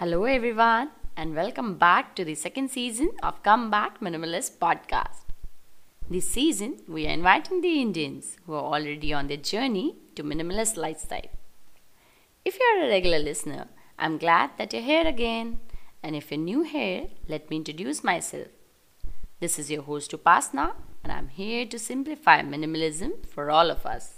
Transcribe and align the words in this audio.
Hello, 0.00 0.26
everyone, 0.26 0.90
and 1.16 1.34
welcome 1.34 1.76
back 1.76 2.14
to 2.14 2.24
the 2.24 2.36
second 2.36 2.70
season 2.70 3.10
of 3.20 3.42
Come 3.42 3.68
Back 3.68 3.98
Minimalist 3.98 4.58
podcast. 4.58 5.24
This 6.08 6.30
season, 6.30 6.76
we 6.86 7.08
are 7.08 7.10
inviting 7.10 7.62
the 7.62 7.80
Indians 7.80 8.36
who 8.46 8.54
are 8.54 8.62
already 8.62 9.12
on 9.12 9.26
their 9.26 9.38
journey 9.38 9.96
to 10.14 10.22
minimalist 10.22 10.76
lifestyle. 10.76 11.28
If 12.44 12.60
you 12.60 12.64
are 12.66 12.84
a 12.84 12.88
regular 12.88 13.18
listener, 13.18 13.66
I'm 13.98 14.18
glad 14.18 14.50
that 14.56 14.72
you're 14.72 14.82
here 14.82 15.04
again. 15.04 15.58
And 16.00 16.14
if 16.14 16.30
you're 16.30 16.38
new 16.38 16.62
here, 16.62 17.08
let 17.26 17.50
me 17.50 17.56
introduce 17.56 18.04
myself. 18.04 18.46
This 19.40 19.58
is 19.58 19.68
your 19.68 19.82
host 19.82 20.12
Upasna, 20.12 20.74
and 21.02 21.12
I'm 21.12 21.26
here 21.26 21.66
to 21.66 21.76
simplify 21.76 22.42
minimalism 22.42 23.26
for 23.26 23.50
all 23.50 23.68
of 23.68 23.84
us. 23.84 24.17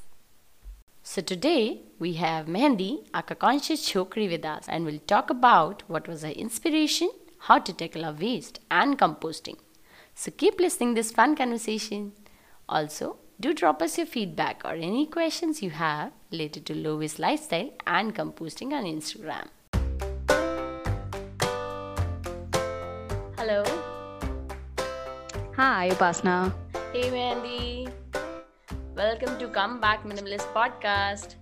So 1.03 1.23
today 1.23 1.81
we 1.99 2.15
have 2.15 2.47
Mehendi, 2.47 3.07
our 3.15 3.23
conscious 3.23 3.91
chokri 3.91 4.31
with 4.31 4.45
us, 4.45 4.67
and 4.69 4.85
we'll 4.85 4.99
talk 5.07 5.31
about 5.31 5.83
what 5.89 6.07
was 6.07 6.23
her 6.23 6.29
inspiration, 6.29 7.11
how 7.39 7.59
to 7.59 7.73
tackle 7.73 8.05
our 8.05 8.13
waste, 8.13 8.61
and 8.71 8.99
composting. 8.99 9.57
So 10.15 10.31
keep 10.31 10.61
listening 10.61 10.95
this 10.95 11.11
fun 11.11 11.37
conversation. 11.37 12.13
Also, 12.69 13.17
do 13.41 13.55
drop 13.55 13.81
us 13.81 13.97
your 13.97 14.07
feedback 14.07 14.61
or 14.65 14.73
any 14.73 15.07
questions 15.07 15.63
you 15.63 15.71
have 15.71 16.13
related 16.31 16.67
to 16.67 16.75
low 16.75 16.99
waste 16.99 17.19
lifestyle 17.19 17.71
and 17.87 18.15
composting 18.15 18.73
on 18.73 18.85
Instagram. 18.85 19.49
Hello. 23.39 23.65
Hi, 25.57 25.89
Upasna. 25.91 26.53
Hey 26.93 27.11
Mehendi. 27.11 27.91
Welcome 29.01 29.39
to 29.39 29.49
Come 29.49 29.81
Back 29.81 30.05
Minimalist 30.05 30.47
podcast. 30.53 31.37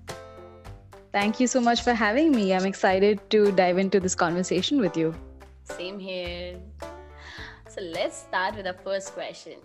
Thank 1.11 1.41
you 1.41 1.49
so 1.49 1.61
much 1.61 1.83
for 1.83 1.93
having 1.93 2.31
me. 2.31 2.55
I'm 2.55 2.65
excited 2.65 3.19
to 3.31 3.51
dive 3.51 3.79
into 3.79 3.99
this 3.99 4.15
conversation 4.15 4.81
with 4.81 4.97
you. 4.97 5.13
Same 5.65 5.99
here. 5.99 6.61
So 7.69 7.81
let's 7.81 8.17
start 8.17 8.55
with 8.55 8.67
the 8.67 8.77
first 8.85 9.13
question. 9.13 9.59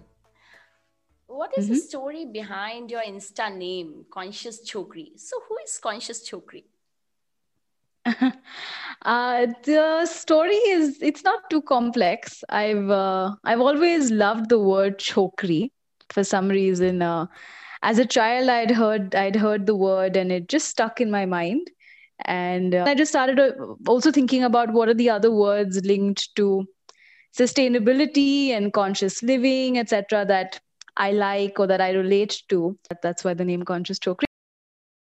What 1.28 1.56
is 1.56 1.66
mm-hmm. 1.66 1.76
the 1.76 1.80
story 1.82 2.26
behind 2.26 2.90
your 2.90 3.04
Insta 3.04 3.56
name, 3.56 4.06
Conscious 4.12 4.68
Chokri? 4.68 5.12
So, 5.16 5.40
who 5.48 5.56
is 5.64 5.78
Conscious 5.78 6.28
Chokri? 6.28 6.64
uh, 9.04 9.48
the 9.66 10.08
story 10.08 10.62
is 10.78 11.00
it's 11.00 11.24
not 11.24 11.48
too 11.52 11.62
complex. 11.62 12.44
I've 12.50 12.90
uh, 12.90 13.36
I've 13.44 13.62
always 13.62 14.10
loved 14.10 14.50
the 14.50 14.58
word 14.58 14.98
chokri 14.98 15.70
for 16.10 16.24
some 16.24 16.50
reason. 16.50 17.04
Uh, 17.04 17.28
as 17.90 18.00
a 18.00 18.06
child 18.06 18.50
i'd 18.50 18.72
heard 18.72 19.14
i'd 19.22 19.36
heard 19.36 19.66
the 19.66 19.76
word 19.76 20.16
and 20.16 20.32
it 20.32 20.50
just 20.50 20.70
stuck 20.70 21.02
in 21.02 21.12
my 21.12 21.26
mind. 21.26 21.70
And 22.26 22.76
uh, 22.76 22.86
i 22.88 22.96
just 22.96 23.12
started 23.12 23.40
uh, 23.40 23.52
also 23.88 24.12
thinking 24.12 24.44
about 24.44 24.72
what 24.72 24.90
are 24.90 24.94
the 25.00 25.10
other 25.10 25.32
words 25.32 25.82
linked 25.84 26.36
to 26.38 26.66
sustainability 27.38 28.50
and 28.58 28.72
conscious 28.72 29.22
living 29.24 29.80
etc 29.80 30.24
that 30.26 30.60
i 31.06 31.12
like 31.12 31.60
or 31.60 31.68
that 31.68 31.82
i 31.82 31.90
relate 31.92 32.42
to. 32.50 32.78
That's 33.02 33.24
why 33.24 33.34
the 33.34 33.44
name 33.44 33.64
conscious 33.64 34.00
chokri 34.00 34.32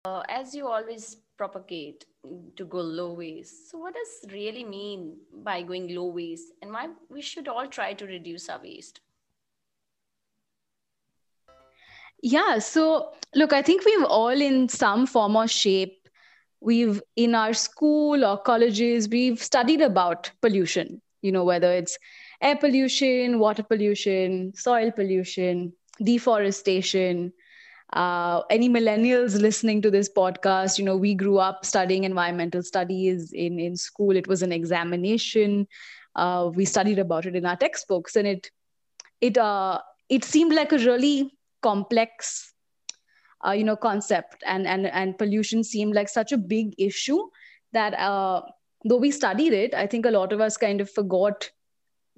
uh, 0.06 0.22
as 0.30 0.56
you 0.56 0.68
always 0.68 1.18
propagate 1.38 2.06
to 2.56 2.66
go 2.66 2.78
low 2.78 3.12
waste 3.14 3.72
so 3.72 3.80
what 3.80 3.96
does 3.96 4.32
really 4.32 4.64
mean 4.64 5.18
by 5.44 5.62
going 5.62 5.94
low 5.96 6.06
waste? 6.06 6.54
And 6.62 6.72
why 6.72 6.90
we 7.10 7.22
should 7.22 7.48
all 7.48 7.68
try 7.68 7.94
to 7.94 8.06
reduce 8.06 8.48
our 8.50 8.62
waste 8.62 9.02
yeah. 12.24 12.60
So, 12.60 13.12
look, 13.36 13.54
I 13.54 13.62
think 13.62 13.86
we've 13.86 14.06
all, 14.06 14.30
in 14.30 14.70
some 14.70 15.06
form 15.06 15.36
or 15.36 15.48
shape, 15.48 16.08
we've 16.62 17.02
in 17.18 17.36
our 17.36 17.54
school 17.54 18.24
or 18.26 18.38
colleges, 18.38 19.10
we've 19.10 19.42
studied 19.44 19.82
about 19.82 20.32
pollution, 20.42 21.02
you 21.22 21.32
know, 21.32 21.44
whether 21.44 21.72
it's 21.72 21.98
air 22.42 22.56
pollution, 22.56 23.40
water 23.40 23.64
pollution, 23.64 24.54
soil 24.56 24.92
pollution, 24.92 25.74
deforestation. 26.02 27.34
Uh, 27.92 28.42
any 28.50 28.70
millennials 28.70 29.40
listening 29.40 29.82
to 29.82 29.92
this 29.92 30.10
podcast, 30.10 30.80
you 30.80 30.86
know, 30.86 30.98
we 30.98 31.14
grew 31.14 31.38
up 31.38 31.66
studying 31.66 32.06
environmental 32.06 32.64
studies 32.64 33.32
in, 33.34 33.60
in 33.60 33.76
school. 33.76 34.16
It 34.16 34.28
was 34.28 34.42
an 34.42 34.52
examination. 34.52 35.68
Uh, 36.16 36.50
we 36.56 36.66
studied 36.66 36.98
about 36.98 37.26
it 37.26 37.36
in 37.36 37.46
our 37.46 37.58
textbooks, 37.58 38.16
and 38.16 38.28
it 38.28 38.50
it 39.22 39.38
uh, 39.38 39.80
it 40.10 40.24
seemed 40.24 40.54
like 40.54 40.72
a 40.72 40.78
really 40.78 41.32
complex 41.64 42.54
uh, 43.46 43.52
you 43.52 43.64
know 43.64 43.76
concept 43.76 44.44
and 44.46 44.68
and 44.68 44.88
and 44.88 45.18
pollution 45.18 45.64
seemed 45.64 45.96
like 45.96 46.10
such 46.10 46.32
a 46.32 46.38
big 46.38 46.74
issue 46.78 47.20
that 47.72 47.94
uh, 47.96 48.42
though 48.86 48.98
we 48.98 49.12
studied 49.12 49.54
it 49.54 49.74
i 49.74 49.88
think 49.88 50.06
a 50.06 50.12
lot 50.12 50.34
of 50.34 50.42
us 50.42 50.58
kind 50.58 50.82
of 50.82 50.90
forgot 50.90 51.50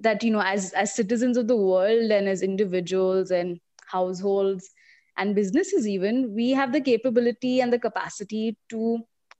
that 0.00 0.22
you 0.22 0.30
know 0.30 0.42
as 0.42 0.72
as 0.72 0.94
citizens 0.94 1.36
of 1.36 1.48
the 1.48 1.56
world 1.56 2.10
and 2.10 2.28
as 2.28 2.42
individuals 2.42 3.30
and 3.30 3.60
households 3.86 4.70
and 5.16 5.34
businesses 5.34 5.86
even 5.88 6.34
we 6.34 6.50
have 6.50 6.72
the 6.72 6.80
capability 6.80 7.60
and 7.60 7.72
the 7.72 7.78
capacity 7.78 8.56
to 8.68 8.98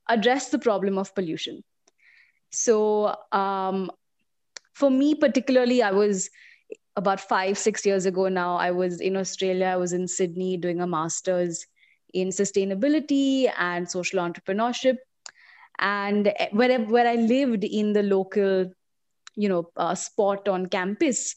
address 0.09 0.49
the 0.49 0.59
problem 0.59 0.97
of 0.97 1.13
pollution. 1.13 1.61
So 2.49 3.13
um, 3.33 3.91
for 4.73 4.89
me 4.89 5.13
particularly 5.15 5.81
i 5.83 5.91
was 5.91 6.29
about 6.97 7.21
five, 7.21 7.57
six 7.57 7.85
years 7.85 8.07
ago 8.07 8.27
now, 8.27 8.55
I 8.57 8.71
was 8.71 8.99
in 8.99 9.15
Australia. 9.15 9.67
I 9.67 9.77
was 9.77 9.93
in 9.93 10.07
Sydney 10.07 10.57
doing 10.57 10.81
a 10.81 10.87
master's 10.87 11.65
in 12.13 12.29
sustainability 12.29 13.51
and 13.57 13.89
social 13.89 14.19
entrepreneurship. 14.19 14.95
And 15.77 16.33
where, 16.51 16.79
where 16.81 17.07
I 17.07 17.15
lived 17.15 17.63
in 17.63 17.93
the 17.93 18.01
local, 18.01 18.71
you 19.35 19.47
know, 19.47 19.69
uh, 19.77 19.93
spot 19.93 20.47
on 20.47 20.65
campus, 20.65 21.35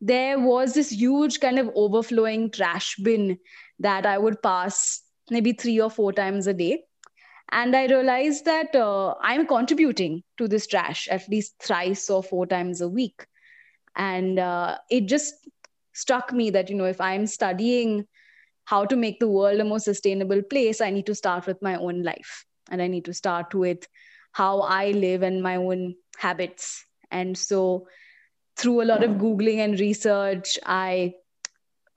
there 0.00 0.40
was 0.40 0.72
this 0.72 0.90
huge 0.90 1.40
kind 1.40 1.58
of 1.58 1.70
overflowing 1.74 2.50
trash 2.50 2.96
bin 2.96 3.38
that 3.80 4.06
I 4.06 4.16
would 4.16 4.42
pass 4.42 5.02
maybe 5.30 5.52
three 5.52 5.78
or 5.78 5.90
four 5.90 6.14
times 6.14 6.46
a 6.46 6.54
day. 6.54 6.84
And 7.50 7.76
I 7.76 7.84
realized 7.84 8.46
that 8.46 8.74
uh, 8.74 9.14
I'm 9.20 9.46
contributing 9.46 10.22
to 10.38 10.48
this 10.48 10.66
trash 10.66 11.06
at 11.10 11.28
least 11.28 11.56
thrice 11.60 12.08
or 12.08 12.22
four 12.22 12.46
times 12.46 12.80
a 12.80 12.88
week 12.88 13.26
and 13.96 14.38
uh, 14.38 14.78
it 14.90 15.06
just 15.06 15.34
struck 15.92 16.32
me 16.32 16.50
that 16.50 16.70
you 16.70 16.76
know 16.76 16.84
if 16.84 17.00
i'm 17.00 17.26
studying 17.26 18.06
how 18.64 18.84
to 18.84 18.96
make 18.96 19.18
the 19.20 19.28
world 19.28 19.60
a 19.60 19.64
more 19.64 19.80
sustainable 19.80 20.42
place 20.42 20.80
i 20.80 20.90
need 20.90 21.06
to 21.06 21.14
start 21.14 21.46
with 21.46 21.60
my 21.62 21.76
own 21.76 22.02
life. 22.02 22.44
And 22.70 22.80
i 22.80 22.86
need 22.86 23.04
to 23.06 23.14
start 23.14 23.54
with 23.54 23.86
how 24.32 24.60
i 24.60 24.92
live 24.92 25.22
and 25.22 25.42
my 25.42 25.56
own 25.56 25.96
habits. 26.16 26.86
And 27.10 27.36
so 27.36 27.88
through 28.56 28.82
a 28.82 28.88
lot 28.90 29.02
of 29.02 29.12
googling 29.12 29.58
and 29.58 29.78
research 29.80 30.58
i 30.64 31.12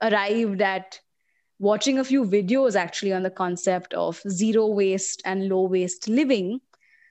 arrived 0.02 0.60
at 0.60 1.00
watching 1.58 1.98
a 1.98 2.04
few 2.04 2.24
videos 2.24 2.76
actually 2.76 3.12
on 3.12 3.22
the 3.22 3.30
concept 3.30 3.94
of 3.94 4.20
zero 4.28 4.66
waste 4.66 5.22
and 5.24 5.48
low 5.48 5.62
waste 5.62 6.08
living 6.08 6.60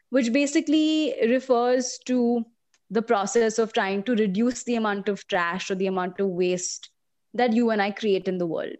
which 0.09 0.31
basically 0.31 1.15
refers 1.27 1.99
to 2.05 2.45
the 2.89 3.01
process 3.01 3.57
of 3.57 3.73
trying 3.73 4.03
to 4.03 4.15
reduce 4.15 4.63
the 4.63 4.75
amount 4.75 5.09
of 5.09 5.27
trash 5.27 5.71
or 5.71 5.75
the 5.75 5.87
amount 5.87 6.19
of 6.19 6.27
waste 6.27 6.89
that 7.33 7.53
you 7.53 7.69
and 7.69 7.81
I 7.81 7.91
create 7.91 8.27
in 8.27 8.37
the 8.37 8.45
world. 8.45 8.75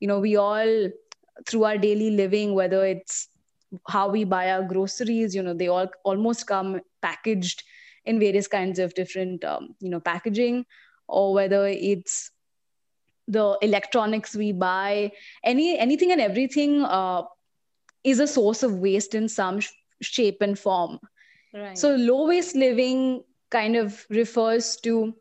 You 0.00 0.08
know, 0.08 0.18
we 0.18 0.36
all, 0.36 0.88
through 1.46 1.64
our 1.64 1.78
daily 1.78 2.10
living, 2.10 2.54
whether 2.54 2.84
it's 2.84 3.28
how 3.88 4.08
we 4.08 4.24
buy 4.24 4.50
our 4.50 4.62
groceries, 4.62 5.34
you 5.34 5.42
know, 5.42 5.54
they 5.54 5.68
all 5.68 5.88
almost 6.04 6.46
come 6.46 6.80
packaged 7.02 7.62
in 8.04 8.18
various 8.18 8.48
kinds 8.48 8.78
of 8.78 8.94
different, 8.94 9.44
um, 9.44 9.74
you 9.80 9.90
know, 9.90 10.00
packaging, 10.00 10.64
or 11.06 11.34
whether 11.34 11.66
it's 11.66 12.30
the 13.28 13.56
electronics 13.62 14.34
we 14.34 14.52
buy, 14.52 15.12
any 15.44 15.78
anything 15.78 16.10
and 16.10 16.20
everything 16.20 16.82
uh, 16.82 17.22
is 18.02 18.18
a 18.18 18.26
source 18.26 18.62
of 18.62 18.74
waste 18.74 19.14
in 19.14 19.28
some 19.28 19.60
sh- 19.60 19.70
shape 20.02 20.38
and 20.40 20.58
form. 20.58 20.98
Right. 21.54 21.78
So 21.78 21.94
low 21.94 22.26
waste 22.26 22.56
living 22.56 23.22
kind 23.50 23.76
of 23.76 24.06
refers 24.10 24.76
to 24.76 25.14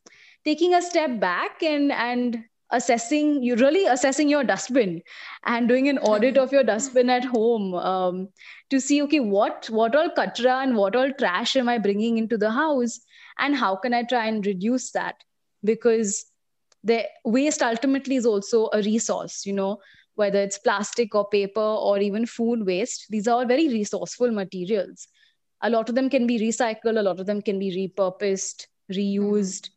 taking 0.45 0.73
a 0.73 0.81
step 0.81 1.19
back 1.19 1.61
and 1.63 1.91
and 1.91 2.43
assessing 2.71 3.41
you 3.41 3.55
really 3.55 3.85
assessing 3.87 4.29
your 4.29 4.43
dustbin 4.43 5.01
and 5.45 5.67
doing 5.67 5.89
an 5.89 5.97
audit 5.97 6.37
of 6.37 6.51
your 6.51 6.63
dustbin 6.63 7.09
at 7.09 7.25
home 7.25 7.73
um, 7.73 8.29
to 8.69 8.79
see 8.79 9.01
okay 9.01 9.19
what 9.19 9.67
what 9.71 9.95
all 9.95 10.09
kachra 10.09 10.63
and 10.63 10.75
what 10.75 10.95
all 10.95 11.11
trash 11.13 11.55
am 11.55 11.67
i 11.67 11.77
bringing 11.77 12.17
into 12.19 12.37
the 12.37 12.51
house 12.51 12.99
and 13.39 13.55
how 13.55 13.75
can 13.75 13.93
i 13.93 14.03
try 14.03 14.25
and 14.27 14.45
reduce 14.45 14.91
that? 14.91 15.15
Because 15.63 16.25
the 16.83 17.05
waste 17.25 17.61
ultimately 17.61 18.15
is 18.15 18.25
also 18.25 18.69
a 18.71 18.81
resource 18.81 19.45
you 19.45 19.53
know 19.53 19.79
whether 20.15 20.39
it's 20.39 20.57
plastic 20.59 21.15
or 21.15 21.27
paper 21.29 21.59
or 21.87 21.99
even 21.99 22.25
food 22.25 22.65
waste 22.65 23.05
these 23.09 23.27
are 23.27 23.39
all 23.39 23.45
very 23.45 23.67
resourceful 23.67 24.31
materials 24.31 25.07
a 25.61 25.69
lot 25.69 25.89
of 25.89 25.95
them 25.95 26.09
can 26.09 26.25
be 26.25 26.39
recycled 26.39 27.00
a 27.00 27.03
lot 27.03 27.19
of 27.19 27.25
them 27.25 27.41
can 27.41 27.59
be 27.59 27.71
repurposed 27.79 28.67
reused. 28.91 29.69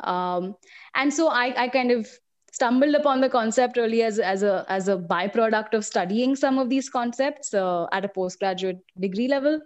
Um, 0.00 0.56
and 0.94 1.12
so 1.12 1.28
I, 1.28 1.64
I 1.64 1.68
kind 1.68 1.90
of 1.90 2.08
stumbled 2.52 2.94
upon 2.94 3.20
the 3.20 3.28
concept 3.28 3.76
really 3.76 4.02
as, 4.02 4.18
as 4.18 4.42
a 4.42 4.64
as 4.68 4.88
a 4.88 4.96
byproduct 4.96 5.74
of 5.74 5.84
studying 5.84 6.36
some 6.36 6.58
of 6.58 6.68
these 6.68 6.88
concepts 6.88 7.54
uh, 7.54 7.86
at 7.92 8.04
a 8.04 8.08
postgraduate 8.08 8.80
degree 8.98 9.28
level. 9.28 9.60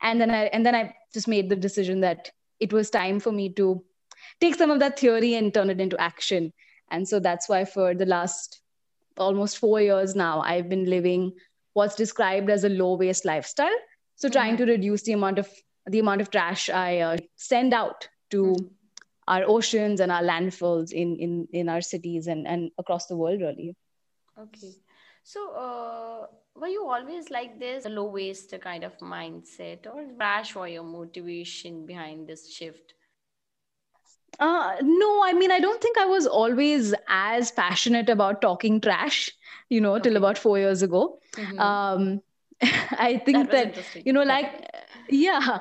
And 0.00 0.20
then 0.20 0.30
i 0.30 0.44
and 0.44 0.64
then 0.64 0.74
i 0.74 0.94
just 1.12 1.28
made 1.28 1.48
the 1.48 1.56
decision 1.56 2.00
that 2.00 2.30
it 2.60 2.72
was 2.72 2.90
time 2.90 3.20
for 3.20 3.32
me 3.32 3.52
to 3.54 3.84
take 4.40 4.54
some 4.54 4.70
of 4.70 4.78
that 4.80 4.98
theory 4.98 5.34
and 5.34 5.52
turn 5.52 5.70
it 5.70 5.80
into 5.80 6.00
action. 6.00 6.52
And 6.90 7.06
so 7.06 7.20
that's 7.20 7.48
why 7.48 7.64
for 7.64 7.94
the 7.94 8.06
last 8.06 8.60
almost 9.18 9.58
4 9.58 9.80
years 9.80 10.14
now 10.14 10.40
i've 10.42 10.68
been 10.68 10.84
living 10.84 11.32
what's 11.72 11.96
described 11.96 12.50
as 12.50 12.62
a 12.62 12.68
low 12.68 12.94
waste 12.96 13.24
lifestyle 13.24 13.80
so 14.18 14.28
trying 14.28 14.56
mm-hmm. 14.56 14.66
to 14.66 14.72
reduce 14.72 15.02
the 15.02 15.12
amount 15.12 15.38
of 15.38 15.48
the 15.86 15.98
amount 15.98 16.20
of 16.20 16.30
trash 16.30 16.68
i 16.68 16.98
uh, 16.98 17.16
send 17.36 17.72
out 17.72 18.08
to 18.30 18.42
mm-hmm. 18.42 18.66
our 19.28 19.44
oceans 19.46 20.00
and 20.00 20.12
our 20.12 20.22
landfills 20.22 20.92
in 20.92 21.16
in 21.16 21.48
in 21.52 21.68
our 21.68 21.80
cities 21.80 22.26
and 22.26 22.46
and 22.46 22.70
across 22.78 23.06
the 23.06 23.16
world 23.16 23.40
really 23.40 23.74
okay 24.38 24.74
so 25.22 25.40
uh, 25.62 26.26
were 26.60 26.68
you 26.74 26.86
always 26.88 27.30
like 27.30 27.58
this 27.60 27.86
a 27.86 27.88
low 27.88 28.10
waste 28.18 28.54
kind 28.60 28.84
of 28.84 28.98
mindset 28.98 29.86
or 29.86 30.04
trash 30.16 30.52
for 30.52 30.68
your 30.68 30.84
motivation 30.84 31.84
behind 31.86 32.26
this 32.26 32.50
shift 32.52 32.94
uh, 34.40 34.76
no, 34.82 35.24
I 35.24 35.32
mean, 35.32 35.50
I 35.50 35.58
don't 35.58 35.82
think 35.82 35.98
I 35.98 36.04
was 36.04 36.26
always 36.26 36.94
as 37.08 37.50
passionate 37.50 38.08
about 38.08 38.40
talking 38.40 38.80
trash, 38.80 39.30
you 39.68 39.80
know, 39.80 39.94
okay. 39.94 40.02
till 40.04 40.16
about 40.16 40.38
four 40.38 40.58
years 40.58 40.82
ago. 40.82 41.18
Mm-hmm. 41.32 41.58
Um, 41.58 42.20
I 42.62 43.20
think 43.24 43.50
that, 43.50 43.74
that 43.74 44.06
you 44.06 44.12
know, 44.12 44.22
like, 44.22 44.68
yeah, 45.08 45.58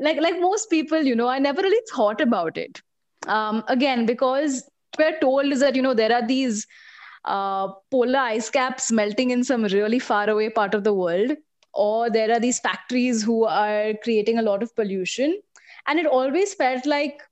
like 0.00 0.20
like 0.20 0.40
most 0.40 0.70
people, 0.70 1.02
you 1.02 1.14
know, 1.14 1.28
I 1.28 1.38
never 1.38 1.62
really 1.62 1.82
thought 1.92 2.20
about 2.20 2.56
it. 2.56 2.80
Um, 3.26 3.64
again, 3.68 4.06
because 4.06 4.68
we're 4.98 5.18
told 5.20 5.46
is 5.46 5.60
that 5.60 5.76
you 5.76 5.82
know 5.82 5.94
there 5.94 6.12
are 6.12 6.26
these 6.26 6.66
uh, 7.24 7.68
polar 7.90 8.18
ice 8.18 8.48
caps 8.50 8.90
melting 8.90 9.30
in 9.30 9.44
some 9.44 9.64
really 9.64 9.98
far 9.98 10.28
away 10.30 10.48
part 10.48 10.74
of 10.74 10.84
the 10.84 10.94
world, 10.94 11.32
or 11.74 12.10
there 12.10 12.32
are 12.32 12.40
these 12.40 12.60
factories 12.60 13.22
who 13.22 13.44
are 13.44 13.92
creating 14.02 14.38
a 14.38 14.42
lot 14.42 14.62
of 14.62 14.74
pollution, 14.74 15.38
and 15.86 15.98
it 15.98 16.06
always 16.06 16.54
felt 16.54 16.86
like 16.86 17.22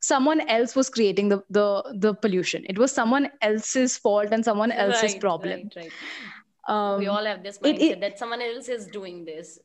someone 0.00 0.40
else 0.48 0.74
was 0.76 0.90
creating 0.90 1.28
the 1.28 1.42
the 1.50 1.66
the 1.98 2.14
pollution. 2.14 2.64
It 2.68 2.78
was 2.78 2.92
someone 2.92 3.30
else's 3.42 3.98
fault 3.98 4.28
and 4.32 4.44
someone 4.44 4.72
else's 4.72 5.12
right, 5.12 5.20
problem. 5.20 5.70
right, 5.76 5.76
right. 5.76 5.92
Um, 6.68 6.98
we 6.98 7.06
all 7.06 7.24
have 7.24 7.42
this 7.42 7.58
mindset 7.58 7.74
it, 7.74 7.82
it, 7.82 8.00
that 8.00 8.18
someone 8.18 8.40
else 8.40 8.68
is 8.68 8.86
doing 8.86 9.24
this. 9.24 9.58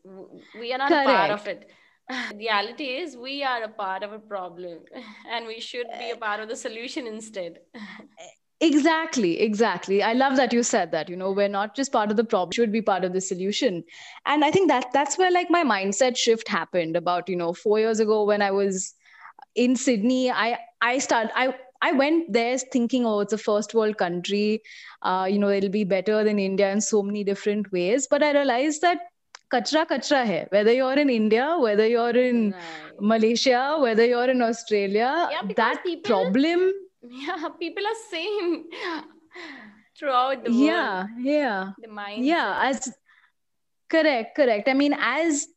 We 0.60 0.74
are 0.74 0.78
not 0.78 0.90
correct. 0.90 1.10
a 1.10 1.14
part 1.14 1.32
of 1.32 1.48
it. 1.48 1.70
The 2.32 2.38
reality 2.38 2.86
is 2.86 3.16
we 3.16 3.44
are 3.44 3.62
a 3.62 3.70
part 3.70 4.02
of 4.02 4.12
a 4.14 4.18
problem 4.18 4.80
and 5.32 5.46
we 5.46 5.60
should 5.60 5.86
be 6.00 6.10
a 6.10 6.16
part 6.16 6.40
of 6.40 6.50
the 6.50 6.56
solution 6.56 7.06
instead. 7.06 7.60
Exactly 8.62 9.40
exactly. 9.40 10.02
I 10.04 10.14
love 10.14 10.36
that 10.38 10.52
you 10.52 10.64
said 10.64 10.92
that 10.92 11.08
you 11.08 11.16
know 11.16 11.32
we're 11.32 11.48
not 11.48 11.76
just 11.76 11.92
part 11.92 12.10
of 12.10 12.18
the 12.18 12.24
problem 12.24 12.52
should 12.52 12.72
be 12.72 12.82
part 12.82 13.04
of 13.04 13.14
the 13.14 13.22
solution. 13.22 13.84
And 14.26 14.44
i 14.44 14.52
think 14.52 14.70
that 14.70 14.88
that's 14.92 15.20
where 15.20 15.32
like 15.32 15.52
my 15.52 15.64
mindset 15.64 16.18
shift 16.18 16.48
happened 16.48 16.98
about 16.98 17.30
you 17.30 17.36
know 17.36 17.54
4 17.54 17.80
years 17.80 18.00
ago 18.00 18.24
when 18.26 18.42
i 18.42 18.52
was 18.52 18.96
in 19.56 19.76
Sydney, 19.76 20.32
I 20.32 20.60
I 20.82 21.00
start 21.00 21.30
I 21.36 21.56
I 21.82 21.92
went 21.94 22.34
there 22.34 22.58
thinking, 22.58 23.06
oh, 23.06 23.20
it's 23.22 23.34
a 23.34 23.38
first 23.38 23.74
world 23.74 23.98
country. 23.98 24.62
Uh, 25.02 25.28
you 25.30 25.40
know, 25.40 25.50
it'll 25.50 25.70
be 25.70 25.84
better 25.84 26.24
than 26.24 26.40
India 26.40 26.72
in 26.72 26.82
so 26.82 27.02
many 27.02 27.24
different 27.24 27.72
ways. 27.72 28.08
But 28.10 28.24
I 28.24 28.32
realized 28.32 28.82
that 28.82 29.00
kachra 29.52 29.86
kachra 29.88 30.26
hai. 30.26 30.48
Whether 30.50 30.74
you're 30.74 31.00
in 31.00 31.10
India, 31.10 31.58
whether 31.60 31.88
you're 31.88 32.16
in 32.16 32.52
right. 32.52 33.00
Malaysia, 33.00 33.78
whether 33.80 34.06
you're 34.06 34.30
in 34.30 34.42
Australia, 34.42 35.30
yeah, 35.32 35.54
that 35.56 35.84
people, 35.84 36.10
problem. 36.10 36.72
Yeah, 37.02 37.48
people 37.60 37.84
are 37.86 38.00
same 38.12 38.66
throughout 39.98 40.44
the 40.44 40.52
world. 40.52 40.64
Yeah, 40.64 41.08
yeah. 41.20 41.72
The 41.82 41.88
mind. 41.88 42.26
Yeah, 42.26 42.60
as 42.62 42.92
correct, 43.90 44.36
correct. 44.36 44.68
I 44.68 44.74
mean, 44.74 44.96
as 45.00 45.48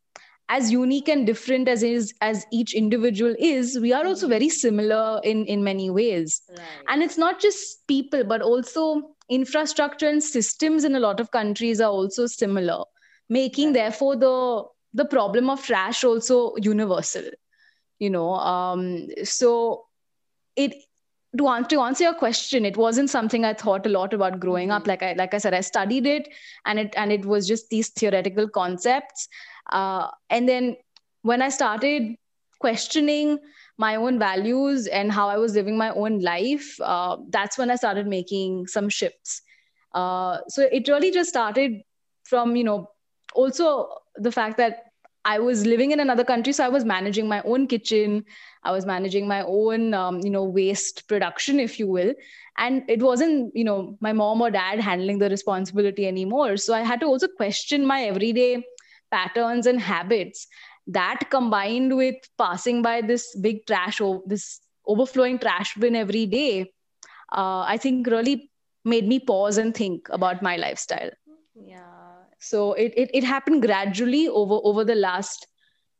as 0.52 0.70
unique 0.70 1.08
and 1.08 1.26
different 1.26 1.68
as 1.72 1.82
is 1.82 2.12
as 2.20 2.46
each 2.52 2.74
individual 2.74 3.34
is 3.38 3.78
we 3.84 3.92
are 3.98 4.06
also 4.06 4.28
very 4.32 4.48
similar 4.48 5.20
in 5.32 5.44
in 5.54 5.64
many 5.68 5.88
ways 5.98 6.42
right. 6.50 6.84
and 6.88 7.02
it's 7.02 7.18
not 7.22 7.40
just 7.40 7.86
people 7.92 8.24
but 8.32 8.42
also 8.42 8.86
infrastructure 9.38 10.08
and 10.08 10.22
systems 10.22 10.84
in 10.84 10.94
a 10.94 11.00
lot 11.00 11.20
of 11.24 11.30
countries 11.30 11.80
are 11.80 11.90
also 11.90 12.26
similar 12.26 12.78
making 13.38 13.68
right. 13.68 13.80
therefore 13.80 14.14
the 14.24 14.36
the 15.02 15.06
problem 15.16 15.48
of 15.48 15.62
trash 15.70 16.04
also 16.04 16.38
universal 16.70 17.30
you 17.98 18.10
know 18.10 18.30
um 18.34 19.06
so 19.24 19.52
it 20.56 20.74
to 21.38 21.48
answer, 21.48 21.68
to 21.70 21.80
answer 21.80 22.04
your 22.04 22.14
question 22.14 22.66
it 22.66 22.76
wasn't 22.76 23.08
something 23.08 23.44
i 23.44 23.54
thought 23.54 23.86
a 23.86 23.88
lot 23.88 24.12
about 24.12 24.38
growing 24.38 24.68
mm-hmm. 24.68 24.82
up 24.82 24.86
like 24.86 25.02
i 25.02 25.14
like 25.14 25.32
i 25.32 25.38
said 25.38 25.54
i 25.54 25.60
studied 25.60 26.06
it 26.06 26.28
and 26.66 26.78
it 26.78 26.94
and 26.96 27.10
it 27.10 27.24
was 27.24 27.48
just 27.48 27.70
these 27.70 27.88
theoretical 27.88 28.48
concepts 28.48 29.28
uh, 29.70 30.08
and 30.30 30.48
then 30.48 30.76
when 31.22 31.42
I 31.42 31.48
started 31.48 32.16
questioning 32.60 33.38
my 33.78 33.96
own 33.96 34.18
values 34.18 34.86
and 34.86 35.10
how 35.10 35.28
I 35.28 35.36
was 35.36 35.54
living 35.54 35.76
my 35.76 35.90
own 35.90 36.20
life, 36.20 36.80
uh, 36.80 37.16
that's 37.30 37.58
when 37.58 37.70
I 37.70 37.76
started 37.76 38.06
making 38.06 38.66
some 38.66 38.88
shifts. 38.88 39.42
Uh, 39.94 40.38
so 40.48 40.68
it 40.70 40.88
really 40.88 41.10
just 41.10 41.30
started 41.30 41.82
from, 42.24 42.56
you 42.56 42.64
know, 42.64 42.90
also 43.34 43.88
the 44.16 44.32
fact 44.32 44.56
that 44.58 44.84
I 45.24 45.38
was 45.38 45.66
living 45.66 45.92
in 45.92 46.00
another 46.00 46.24
country, 46.24 46.52
so 46.52 46.64
I 46.64 46.68
was 46.68 46.84
managing 46.84 47.28
my 47.28 47.42
own 47.42 47.68
kitchen. 47.68 48.24
I 48.64 48.72
was 48.72 48.84
managing 48.84 49.28
my 49.28 49.42
own, 49.42 49.94
um, 49.94 50.18
you 50.20 50.30
know, 50.30 50.44
waste 50.44 51.06
production, 51.06 51.60
if 51.60 51.78
you 51.78 51.86
will. 51.86 52.12
And 52.58 52.82
it 52.88 53.00
wasn't, 53.00 53.52
you 53.54 53.64
know, 53.64 53.96
my 54.00 54.12
mom 54.12 54.40
or 54.40 54.50
dad 54.50 54.80
handling 54.80 55.18
the 55.18 55.30
responsibility 55.30 56.08
anymore. 56.08 56.56
So 56.56 56.74
I 56.74 56.80
had 56.80 57.00
to 57.00 57.06
also 57.06 57.28
question 57.28 57.86
my 57.86 58.04
everyday 58.04 58.64
patterns 59.12 59.66
and 59.66 59.80
habits 59.80 60.46
that 60.86 61.20
combined 61.30 61.96
with 61.96 62.16
passing 62.38 62.82
by 62.82 63.00
this 63.02 63.34
big 63.36 63.66
trash 63.66 64.00
this 64.26 64.60
overflowing 64.86 65.38
trash 65.38 65.74
bin 65.76 65.96
every 65.96 66.26
day 66.26 66.72
uh, 67.32 67.62
i 67.74 67.76
think 67.78 68.06
really 68.06 68.50
made 68.84 69.06
me 69.08 69.20
pause 69.20 69.58
and 69.58 69.74
think 69.74 70.08
about 70.10 70.42
my 70.42 70.56
lifestyle. 70.56 71.10
Yeah. 71.54 72.24
So 72.40 72.72
it, 72.74 72.92
it 72.96 73.10
it 73.14 73.24
happened 73.24 73.62
gradually 73.62 74.28
over 74.28 74.58
over 74.64 74.84
the 74.84 74.94
last 74.96 75.46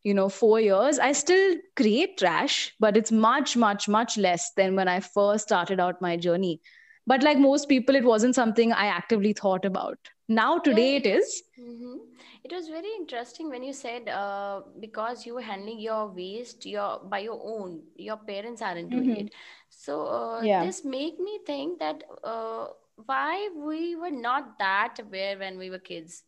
you 0.02 0.14
know 0.14 0.28
4 0.28 0.60
years. 0.60 0.98
I 0.98 1.12
still 1.12 1.56
create 1.76 2.18
trash 2.18 2.74
but 2.80 2.96
it's 2.96 3.12
much 3.12 3.56
much 3.56 3.88
much 3.88 4.18
less 4.18 4.50
than 4.56 4.76
when 4.76 4.88
i 4.88 5.00
first 5.00 5.44
started 5.44 5.80
out 5.80 6.02
my 6.02 6.16
journey. 6.16 6.60
But 7.06 7.22
like 7.22 7.38
most 7.38 7.68
people 7.68 7.96
it 7.96 8.04
wasn't 8.04 8.34
something 8.36 8.72
i 8.72 8.86
actively 8.86 9.32
thought 9.32 9.64
about 9.64 10.11
now 10.28 10.58
today 10.58 10.96
it 10.96 11.06
is. 11.06 11.42
mm-hmm 11.58 11.96
it 12.44 12.52
was 12.52 12.68
very 12.68 12.90
interesting 12.96 13.48
when 13.50 13.62
you 13.62 13.72
said 13.72 14.08
uh, 14.08 14.62
because 14.80 15.24
you 15.24 15.34
were 15.34 15.42
handling 15.42 15.78
your 15.78 16.08
waste 16.08 16.66
your 16.66 17.00
by 17.04 17.20
your 17.20 17.40
own 17.42 17.80
your 17.96 18.16
parents 18.16 18.62
aren't 18.62 18.90
doing 18.90 19.10
mm-hmm. 19.10 19.26
it 19.26 19.34
so 19.68 20.06
uh, 20.06 20.42
yeah. 20.42 20.64
this 20.64 20.84
make 20.84 21.18
me 21.20 21.38
think 21.46 21.78
that 21.78 22.02
uh, 22.24 22.66
why 23.06 23.48
we 23.56 23.94
were 23.96 24.10
not 24.10 24.58
that 24.58 24.98
aware 25.00 25.38
when 25.38 25.56
we 25.56 25.70
were 25.70 25.78
kids 25.78 26.24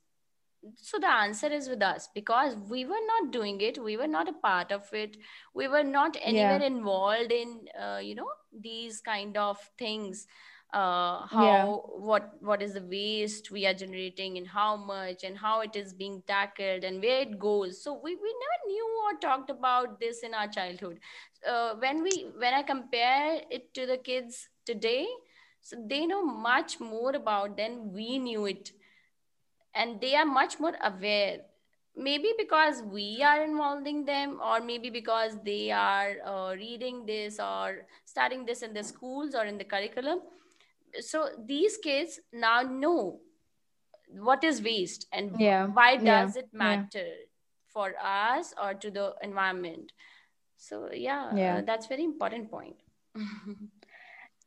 so 0.76 0.98
the 0.98 1.10
answer 1.10 1.48
is 1.48 1.68
with 1.68 1.82
us 1.82 2.08
because 2.14 2.56
we 2.70 2.86
were 2.86 3.04
not 3.06 3.32
doing 3.32 3.60
it 3.60 3.82
we 3.82 3.96
were 3.96 4.06
not 4.06 4.28
a 4.28 4.32
part 4.32 4.72
of 4.72 4.82
it 4.92 5.16
we 5.52 5.68
were 5.68 5.84
not 5.84 6.16
anywhere 6.22 6.60
yeah. 6.60 6.66
involved 6.66 7.32
in 7.32 7.66
uh, 7.78 7.98
you 7.98 8.14
know 8.14 8.28
these 8.62 9.00
kind 9.00 9.36
of 9.36 9.58
things 9.78 10.26
uh, 10.74 11.26
how 11.26 11.44
yeah. 11.44 11.64
what 12.10 12.30
what 12.40 12.62
is 12.62 12.74
the 12.74 12.82
waste 12.82 13.50
we 13.50 13.66
are 13.66 13.74
generating 13.74 14.38
and 14.38 14.48
how 14.48 14.76
much 14.76 15.24
and 15.24 15.38
how 15.38 15.60
it 15.60 15.76
is 15.76 15.92
being 15.92 16.22
tackled 16.26 16.84
and 16.84 17.00
where 17.00 17.20
it 17.20 17.38
goes. 17.38 17.82
So 17.82 17.92
we, 18.02 18.14
we 18.14 18.34
never 18.44 18.58
knew 18.66 18.88
or 19.04 19.18
talked 19.20 19.50
about 19.50 20.00
this 20.00 20.24
in 20.24 20.34
our 20.34 20.48
childhood. 20.48 20.98
Uh, 21.48 21.74
when 21.78 22.02
we 22.02 22.26
when 22.38 22.54
i 22.54 22.62
compare 22.62 23.40
it 23.50 23.72
to 23.74 23.86
the 23.86 23.98
kids 23.98 24.48
today 24.64 25.06
so 25.64 25.76
they 25.88 26.04
know 26.04 26.22
much 26.22 26.78
more 26.78 27.12
about 27.16 27.56
than 27.56 27.92
we 27.94 28.18
knew 28.18 28.44
it. 28.44 28.72
And 29.74 29.98
they 29.98 30.14
are 30.14 30.26
much 30.26 30.60
more 30.60 30.74
aware. 30.82 31.38
Maybe 31.96 32.32
because 32.36 32.82
we 32.82 33.22
are 33.22 33.42
involving 33.42 34.04
them 34.04 34.40
or 34.44 34.60
maybe 34.60 34.90
because 34.90 35.38
they 35.42 35.70
are 35.70 36.16
uh, 36.26 36.54
reading 36.54 37.06
this 37.06 37.40
or 37.40 37.86
studying 38.04 38.44
this 38.44 38.60
in 38.62 38.74
the 38.74 38.84
schools 38.84 39.34
or 39.34 39.46
in 39.46 39.56
the 39.56 39.64
curriculum 39.64 40.20
so 41.00 41.28
these 41.46 41.76
kids 41.78 42.20
now 42.32 42.62
know 42.62 43.20
what 44.08 44.44
is 44.44 44.62
waste 44.62 45.06
and 45.12 45.34
yeah. 45.38 45.66
why 45.66 45.96
does 45.96 46.36
yeah. 46.36 46.42
it 46.42 46.48
matter 46.52 47.06
yeah. 47.06 47.26
for 47.68 47.94
us 48.02 48.54
or 48.62 48.74
to 48.74 48.90
the 48.90 49.14
environment 49.22 49.92
so 50.56 50.88
yeah, 50.92 51.34
yeah. 51.34 51.56
Uh, 51.56 51.62
that's 51.62 51.86
very 51.86 52.04
important 52.04 52.50
point 52.50 52.76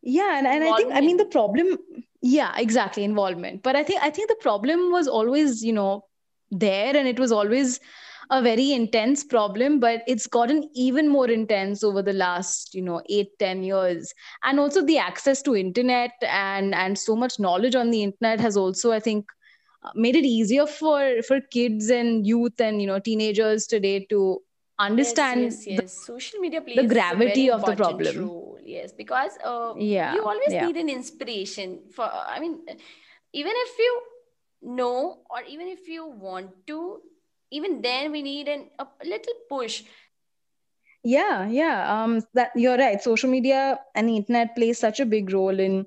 yeah 0.01 0.37
and, 0.37 0.47
and 0.47 0.63
i 0.63 0.77
think 0.77 0.93
i 0.93 1.01
mean 1.01 1.17
the 1.17 1.25
problem 1.25 1.77
yeah 2.21 2.53
exactly 2.57 3.03
involvement 3.03 3.61
but 3.63 3.75
i 3.75 3.83
think 3.83 4.01
i 4.03 4.09
think 4.09 4.29
the 4.29 4.41
problem 4.41 4.91
was 4.91 5.07
always 5.07 5.63
you 5.63 5.73
know 5.73 6.05
there 6.51 6.95
and 6.95 7.07
it 7.07 7.19
was 7.19 7.31
always 7.31 7.79
a 8.29 8.41
very 8.41 8.73
intense 8.73 9.23
problem 9.23 9.79
but 9.79 10.01
it's 10.07 10.27
gotten 10.27 10.69
even 10.73 11.07
more 11.07 11.29
intense 11.29 11.83
over 11.83 12.01
the 12.01 12.13
last 12.13 12.73
you 12.73 12.81
know 12.81 13.01
eight 13.09 13.29
ten 13.39 13.63
years 13.63 14.13
and 14.43 14.59
also 14.59 14.83
the 14.83 14.97
access 14.97 15.41
to 15.41 15.55
internet 15.55 16.11
and 16.21 16.75
and 16.75 16.97
so 16.97 17.15
much 17.15 17.39
knowledge 17.39 17.75
on 17.75 17.89
the 17.89 18.03
internet 18.03 18.39
has 18.39 18.57
also 18.57 18.91
i 18.91 18.99
think 18.99 19.25
uh, 19.83 19.91
made 19.95 20.15
it 20.15 20.25
easier 20.25 20.65
for 20.65 21.21
for 21.27 21.39
kids 21.51 21.89
and 21.89 22.27
youth 22.27 22.59
and 22.59 22.81
you 22.81 22.87
know 22.87 22.99
teenagers 22.99 23.65
today 23.65 24.05
to 24.09 24.39
understand 24.79 25.43
yes, 25.43 25.65
yes, 25.65 25.79
yes. 25.81 26.05
social 26.05 26.39
media 26.39 26.61
plays 26.61 26.75
the 26.75 26.87
gravity 26.93 27.49
of 27.49 27.65
the 27.65 27.75
problem 27.75 28.19
role. 28.19 28.59
yes 28.63 28.91
because 28.91 29.31
uh, 29.43 29.73
yeah 29.77 30.13
you 30.13 30.23
always 30.23 30.51
yeah. 30.51 30.65
need 30.65 30.77
an 30.77 30.89
inspiration 30.89 31.79
for 31.91 32.05
i 32.05 32.39
mean 32.39 32.59
even 33.33 33.53
if 33.55 33.79
you 33.79 34.01
know 34.61 35.21
or 35.29 35.41
even 35.47 35.67
if 35.67 35.87
you 35.87 36.05
want 36.05 36.49
to 36.67 37.01
even 37.51 37.81
then 37.81 38.11
we 38.11 38.21
need 38.21 38.47
an, 38.47 38.65
a 38.79 38.85
little 39.05 39.33
push 39.49 39.83
yeah 41.03 41.47
yeah 41.47 42.03
um 42.03 42.21
that 42.33 42.51
you're 42.55 42.77
right 42.77 43.01
social 43.01 43.29
media 43.29 43.79
and 43.95 44.09
the 44.09 44.15
internet 44.15 44.55
plays 44.55 44.77
such 44.77 44.99
a 44.99 45.05
big 45.05 45.31
role 45.31 45.59
in 45.59 45.85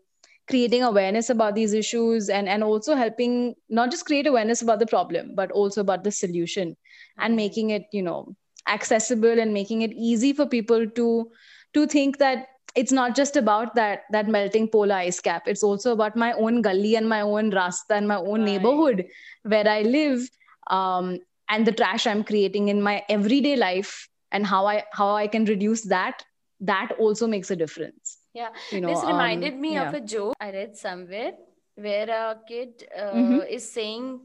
creating 0.48 0.82
awareness 0.82 1.30
about 1.30 1.54
these 1.54 1.72
issues 1.72 2.28
and 2.28 2.48
and 2.48 2.64
also 2.64 2.94
helping 2.94 3.54
not 3.68 3.90
just 3.90 4.06
create 4.06 4.26
awareness 4.26 4.62
about 4.62 4.78
the 4.78 4.86
problem 4.86 5.32
but 5.34 5.50
also 5.52 5.80
about 5.80 6.04
the 6.04 6.10
solution 6.10 6.70
mm-hmm. 6.70 7.22
and 7.22 7.36
making 7.36 7.70
it 7.70 7.84
you 7.92 8.02
know 8.02 8.34
accessible 8.68 9.38
and 9.38 9.54
making 9.54 9.82
it 9.82 9.92
easy 9.92 10.32
for 10.32 10.46
people 10.46 10.88
to 10.88 11.30
to 11.74 11.86
think 11.86 12.18
that 12.18 12.48
it's 12.76 12.92
not 12.92 13.16
just 13.16 13.36
about 13.36 13.74
that 13.74 14.02
that 14.10 14.28
melting 14.28 14.68
polar 14.68 14.94
ice 14.94 15.20
cap 15.20 15.46
it's 15.46 15.62
also 15.62 15.92
about 15.92 16.16
my 16.16 16.32
own 16.32 16.60
gully 16.62 16.94
and 16.96 17.08
my 17.08 17.20
own 17.20 17.50
rasta 17.50 17.94
and 17.94 18.06
my 18.08 18.16
own 18.16 18.40
right. 18.40 18.52
neighborhood 18.52 19.06
where 19.42 19.68
i 19.68 19.82
live 19.82 20.28
um, 20.70 21.18
and 21.50 21.66
the 21.66 21.72
trash 21.72 22.06
i'm 22.06 22.24
creating 22.24 22.68
in 22.68 22.82
my 22.82 23.02
everyday 23.08 23.56
life 23.56 24.08
and 24.32 24.46
how 24.46 24.66
i 24.66 24.82
how 24.92 25.14
i 25.14 25.26
can 25.26 25.44
reduce 25.44 25.82
that 25.82 26.24
that 26.60 26.92
also 26.98 27.26
makes 27.26 27.50
a 27.50 27.56
difference 27.56 28.18
yeah 28.34 28.50
you 28.70 28.80
know 28.80 28.88
this 28.88 29.04
reminded 29.04 29.54
um, 29.54 29.60
me 29.60 29.74
yeah. 29.74 29.88
of 29.88 29.94
a 29.94 30.00
joke 30.00 30.34
i 30.40 30.50
read 30.50 30.76
somewhere 30.76 31.32
where 31.74 32.10
a 32.10 32.38
kid 32.48 32.86
uh, 32.96 33.12
mm-hmm. 33.12 33.40
is 33.48 33.70
saying 33.70 34.20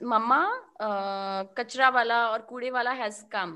mama 0.00 0.42
uh, 0.80 1.44
kachra 1.58 1.92
wala 1.92 2.18
or 2.32 2.40
kude 2.50 2.70
wala 2.72 2.94
has 2.94 3.24
come 3.30 3.54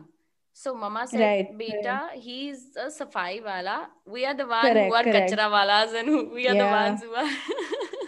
so 0.53 0.75
mama 0.75 1.07
said 1.07 1.21
right, 1.21 1.59
beta 1.59 1.97
right. 1.97 2.19
he's 2.27 2.63
a 2.77 2.89
safai 2.99 3.33
wala 3.45 3.77
we 4.07 4.25
are 4.25 4.35
the 4.35 4.47
ones 4.47 4.69
correct, 4.69 4.89
who 4.89 4.95
are 5.01 5.05
correct. 5.05 5.33
kachra 5.33 5.47
walas 5.57 5.95
and 6.01 6.09
who, 6.09 6.19
we 6.35 6.49
are 6.49 6.55
yeah. 6.55 6.65
the 6.65 6.71
ones 6.81 7.03
who 7.03 7.15
are 7.15 7.31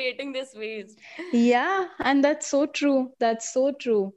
creating 0.00 0.32
this 0.32 0.54
waste. 0.54 0.98
Yeah 1.32 1.86
and 1.98 2.24
that's 2.24 2.48
so 2.48 2.66
true. 2.66 3.12
That's 3.18 3.52
so 3.52 3.72
true. 3.72 4.14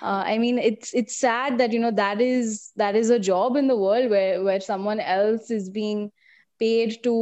Uh, 0.00 0.22
i 0.26 0.36
mean 0.42 0.58
it's 0.58 0.92
it's 1.00 1.16
sad 1.22 1.58
that 1.58 1.72
you 1.74 1.80
know 1.80 1.90
that 1.96 2.20
is 2.20 2.72
that 2.82 2.96
is 3.00 3.10
a 3.16 3.18
job 3.26 3.58
in 3.60 3.68
the 3.72 3.76
world 3.80 4.10
where 4.12 4.42
where 4.46 4.62
someone 4.68 5.02
else 5.14 5.50
is 5.56 5.68
being 5.74 6.00
paid 6.58 6.96
to 7.04 7.12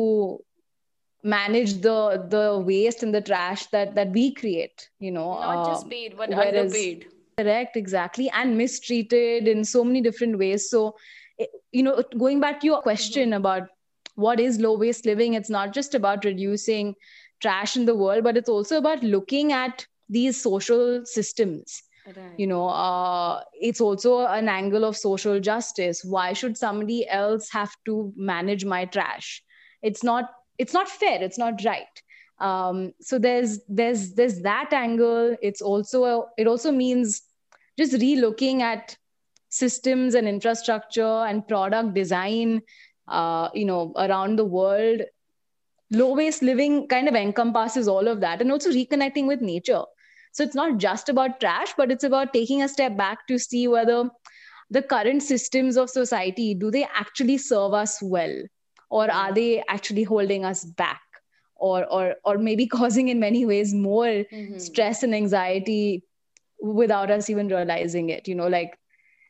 manage 1.23 1.75
the 1.87 1.97
the 2.37 2.45
waste 2.69 3.03
and 3.03 3.15
the 3.15 3.21
trash 3.21 3.67
that 3.67 3.95
that 3.97 4.13
we 4.13 4.33
create 4.33 4.89
you 4.99 5.11
know 5.11 5.27
not 5.41 5.67
just 5.67 5.91
paid 5.91 6.17
but 6.17 6.33
underpaid. 6.33 7.07
Correct 7.37 7.77
exactly 7.77 8.31
and 8.31 8.57
mistreated 8.57 9.49
in 9.49 9.65
so 9.65 9.85
many 9.85 10.01
different 10.01 10.39
ways. 10.39 10.71
So 10.71 10.97
eh, 11.39 11.47
you 11.73 11.83
know 11.83 12.03
going 12.19 12.41
back 12.41 12.61
to 12.61 12.67
your 12.67 12.83
question 12.83 13.31
mm-hmm. 13.31 13.45
about 13.45 13.69
what 14.15 14.41
is 14.41 14.59
low 14.61 14.77
waste 14.77 15.07
living 15.07 15.35
it's 15.35 15.51
not 15.51 15.73
just 15.73 15.95
about 15.95 16.25
reducing 16.25 16.95
trash 17.41 17.77
in 17.77 17.85
the 17.85 17.95
world 17.95 18.25
but 18.25 18.37
it's 18.37 18.49
also 18.49 18.79
about 18.79 19.03
looking 19.03 19.53
at 19.53 19.87
these 20.09 20.41
social 20.41 21.05
systems. 21.05 21.83
Right. 22.07 22.39
you 22.39 22.47
know 22.47 22.67
uh, 22.67 23.43
it's 23.61 23.81
also 23.81 24.27
an 24.27 24.49
angle 24.49 24.85
of 24.85 24.97
social 24.97 25.39
justice. 25.39 26.03
Why 26.03 26.33
should 26.33 26.57
somebody 26.57 27.07
else 27.09 27.51
have 27.51 27.77
to 27.85 28.13
manage 28.17 28.65
my 28.65 28.87
trash? 28.87 29.43
It's 29.83 30.03
not 30.03 30.31
it's 30.59 30.73
not 30.73 30.89
fair. 30.89 31.23
It's 31.23 31.39
not 31.39 31.63
right. 31.65 32.03
Um, 32.41 32.93
so 33.01 33.19
there's 33.19 33.61
there's 33.69 34.15
there's 34.15 34.41
that 34.43 34.73
angle. 34.73 35.37
It's 35.43 35.61
also 35.61 36.05
a, 36.05 36.25
it 36.39 36.47
also 36.47 36.73
means 36.73 37.23
just 37.79 37.93
relooking 37.93 38.61
at 38.61 38.97
systems 39.51 40.15
and 40.15 40.27
infrastructure 40.27 41.25
and 41.29 41.47
product 41.47 41.95
design 41.95 42.63
uh, 43.09 43.49
you 43.53 43.65
know 43.65 43.93
around 43.97 44.37
the 44.37 44.45
world 44.45 45.03
low 45.91 46.15
waste 46.15 46.43
living 46.43 46.87
kind 46.89 47.09
of 47.09 47.15
encompasses 47.15 47.89
all 47.89 48.07
of 48.09 48.21
that 48.21 48.41
and 48.41 48.53
also 48.53 48.71
reconnecting 48.71 49.27
with 49.27 49.41
nature. 49.41 49.83
So 50.33 50.45
it's 50.45 50.55
not 50.55 50.79
just 50.79 51.09
about 51.09 51.41
trash, 51.41 51.75
but 51.77 51.91
it's 51.91 52.05
about 52.05 52.33
taking 52.33 52.63
a 52.63 52.69
step 52.69 52.97
back 52.97 53.27
to 53.27 53.39
see 53.39 53.67
whether 53.67 54.09
the 54.71 54.83
current 54.83 55.23
systems 55.23 55.77
of 55.77 55.91
society 55.91 56.55
do 56.55 56.71
they 56.71 56.85
actually 56.95 57.39
serve 57.39 57.75
us 57.75 57.99
well? 58.01 58.35
Or 58.89 59.11
are 59.11 59.33
they 59.33 59.63
actually 59.69 60.05
holding 60.05 60.45
us 60.45 60.65
back? 60.65 61.01
Or 61.57 61.85
or 61.85 62.15
or 62.25 62.39
maybe 62.39 62.67
causing 62.79 63.09
in 63.09 63.21
many 63.21 63.45
ways 63.45 63.75
more 63.75 64.07
mm-hmm. 64.07 64.59
stress 64.59 65.03
and 65.03 65.15
anxiety 65.15 66.05
without 66.63 67.11
us 67.11 67.31
even 67.31 67.49
realizing 67.49 68.11
it 68.11 68.29
you 68.29 68.35
know 68.35 68.47
like 68.47 68.79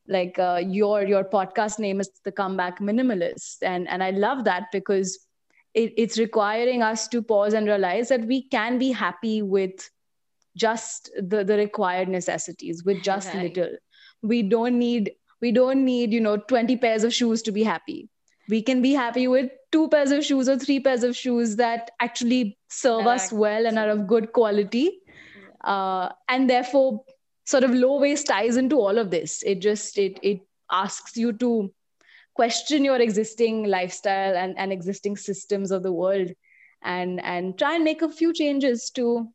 like 0.08 0.36
uh, 0.38 0.60
your 0.64 1.04
your 1.04 1.24
podcast 1.24 1.78
name 1.78 2.00
is 2.00 2.10
the 2.24 2.32
comeback 2.32 2.80
minimalist. 2.80 3.58
And 3.62 3.88
and 3.88 4.02
i 4.02 4.10
love 4.10 4.44
that 4.44 4.64
because 4.72 5.26
it, 5.74 5.92
it's 5.96 6.18
requiring 6.18 6.82
us 6.82 7.08
to 7.08 7.22
pause 7.22 7.54
and 7.54 7.66
realize 7.66 8.08
that 8.08 8.26
we 8.26 8.42
can 8.48 8.78
be 8.78 8.90
happy 8.90 9.42
with 9.42 9.90
just 10.56 11.10
the, 11.16 11.44
the 11.44 11.56
required 11.56 12.08
necessities 12.08 12.84
with 12.84 13.02
just 13.02 13.32
right. 13.34 13.56
little. 13.56 13.76
We 14.22 14.42
don't 14.42 14.78
need 14.78 15.12
we 15.40 15.52
don't 15.52 15.84
need 15.84 16.12
you 16.12 16.20
know 16.20 16.36
20 16.36 16.76
pairs 16.76 17.04
of 17.04 17.14
shoes 17.14 17.42
to 17.42 17.52
be 17.52 17.62
happy. 17.62 18.08
We 18.48 18.62
can 18.62 18.82
be 18.82 18.92
happy 18.92 19.28
with 19.28 19.50
two 19.70 19.88
pairs 19.88 20.10
of 20.10 20.24
shoes 20.24 20.48
or 20.48 20.58
three 20.58 20.80
pairs 20.80 21.04
of 21.04 21.14
shoes 21.16 21.56
that 21.56 21.92
actually 22.00 22.58
serve 22.68 23.06
us 23.06 23.32
well 23.32 23.66
and 23.66 23.78
are 23.78 23.88
of 23.88 24.08
good 24.08 24.32
quality. 24.32 25.00
Uh, 25.62 26.08
and 26.28 26.50
therefore 26.50 27.04
sort 27.44 27.64
of 27.64 27.70
low 27.70 28.00
waste 28.00 28.26
ties 28.26 28.56
into 28.56 28.76
all 28.76 28.98
of 28.98 29.10
this. 29.10 29.42
It 29.44 29.60
just 29.60 29.98
it 29.98 30.18
it 30.22 30.40
asks 30.70 31.16
you 31.16 31.32
to 31.34 31.72
question 32.40 32.84
your 32.84 33.00
existing 33.08 33.64
lifestyle 33.64 34.36
and, 34.36 34.58
and 34.58 34.72
existing 34.72 35.16
systems 35.16 35.70
of 35.70 35.82
the 35.82 35.92
world 35.92 36.32
and 36.82 37.20
and 37.32 37.58
try 37.58 37.74
and 37.74 37.84
make 37.84 38.00
a 38.00 38.08
few 38.08 38.32
changes 38.32 38.90
to 38.98 39.28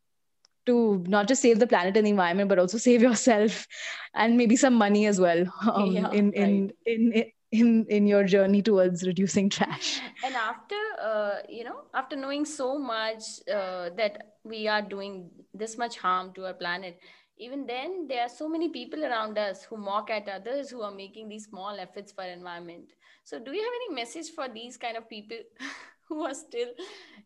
to 0.66 1.04
not 1.08 1.28
just 1.28 1.42
save 1.42 1.60
the 1.60 1.68
planet 1.68 1.96
and 1.98 2.08
the 2.08 2.10
environment, 2.10 2.50
but 2.50 2.60
also 2.60 2.78
save 2.78 3.02
yourself 3.02 3.68
and 4.16 4.38
maybe 4.38 4.56
some 4.56 4.74
money 4.74 5.06
as 5.06 5.20
well 5.20 5.46
um, 5.72 5.92
yeah, 5.92 6.10
in, 6.12 6.34
in, 6.34 6.62
right. 6.64 6.76
in, 6.86 7.12
in, 7.14 7.32
in, 7.52 7.86
in 7.90 8.08
your 8.08 8.24
journey 8.24 8.62
towards 8.62 9.06
reducing 9.06 9.50
trash. 9.50 10.02
And 10.24 10.36
after, 10.36 10.82
uh, 11.02 11.36
you 11.48 11.64
know, 11.64 11.82
after 11.94 12.16
knowing 12.16 12.46
so 12.46 12.80
much 12.80 13.24
uh, 13.48 13.90
that 13.98 14.38
we 14.44 14.68
are 14.68 14.82
doing 14.82 15.30
this 15.54 15.78
much 15.78 15.98
harm 15.98 16.34
to 16.34 16.48
our 16.48 16.54
planet, 16.54 17.00
even 17.38 17.66
then 17.66 18.08
there 18.08 18.22
are 18.24 18.30
so 18.30 18.48
many 18.48 18.70
people 18.70 19.04
around 19.04 19.38
us 19.38 19.64
who 19.64 19.78
mock 19.78 20.10
at 20.10 20.30
others 20.30 20.70
who 20.70 20.82
are 20.82 20.92
making 20.92 21.28
these 21.28 21.46
small 21.46 21.78
efforts 21.80 22.12
for 22.12 22.24
environment. 22.24 22.94
So 23.24 23.40
do 23.40 23.52
you 23.52 23.62
have 23.62 23.74
any 23.82 23.96
message 23.96 24.30
for 24.34 24.48
these 24.48 24.78
kind 24.78 24.96
of 24.98 25.10
people 25.10 25.38
who 26.08 26.24
are 26.24 26.34
still 26.34 26.70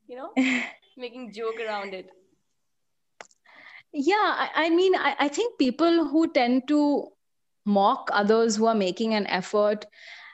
you 0.07 0.15
know 0.15 0.31
making 0.97 1.33
joke 1.33 1.59
around 1.65 1.93
it? 1.93 2.09
Yeah 3.91 4.13
i, 4.15 4.49
I 4.55 4.69
mean 4.69 4.95
I, 4.95 5.15
I 5.19 5.27
think 5.27 5.57
people 5.57 6.05
who 6.07 6.31
tend 6.31 6.67
to 6.67 7.07
mock 7.65 8.09
others 8.13 8.55
who 8.55 8.67
are 8.67 8.75
making 8.75 9.13
an 9.13 9.27
effort 9.27 9.85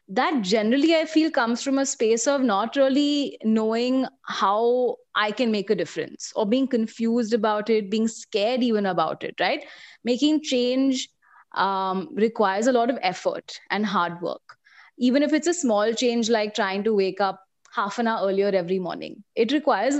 that 0.07 0.41
generally 0.41 0.95
i 0.95 1.05
feel 1.05 1.31
comes 1.31 1.63
from 1.63 1.79
a 1.79 1.85
space 1.85 2.27
of 2.27 2.41
not 2.41 2.75
really 2.75 3.37
knowing 3.43 4.05
how 4.23 4.95
i 5.15 5.31
can 5.31 5.51
make 5.51 5.69
a 5.69 5.75
difference 5.75 6.31
or 6.35 6.45
being 6.45 6.67
confused 6.67 7.33
about 7.33 7.69
it 7.69 7.89
being 7.89 8.07
scared 8.07 8.61
even 8.61 8.85
about 8.85 9.23
it 9.23 9.35
right? 9.39 9.65
Making 10.03 10.43
change 10.43 11.09
um, 11.55 12.09
requires 12.13 12.67
a 12.67 12.71
lot 12.71 12.89
of 12.91 12.99
effort 13.01 13.59
and 13.71 13.85
hard 13.85 14.21
work. 14.21 14.57
Even 14.99 15.23
if 15.23 15.33
it's 15.33 15.47
a 15.47 15.53
small 15.53 15.93
change 15.93 16.29
like 16.29 16.53
trying 16.53 16.83
to 16.83 16.93
wake 16.93 17.19
up 17.19 17.41
half 17.73 17.97
an 17.97 18.07
hour 18.07 18.27
earlier 18.27 18.49
every 18.49 18.77
morning 18.79 19.23
it 19.35 19.51
requires 19.51 19.95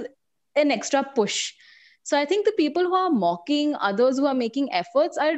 an 0.55 0.71
extra 0.71 1.03
push. 1.15 1.53
So 2.03 2.19
I 2.19 2.25
think 2.25 2.45
the 2.45 2.51
people 2.51 2.83
who 2.83 2.93
are 2.93 3.09
mocking 3.09 3.75
others 3.75 4.19
who 4.19 4.27
are 4.27 4.35
making 4.35 4.71
efforts 4.71 5.17
are 5.17 5.37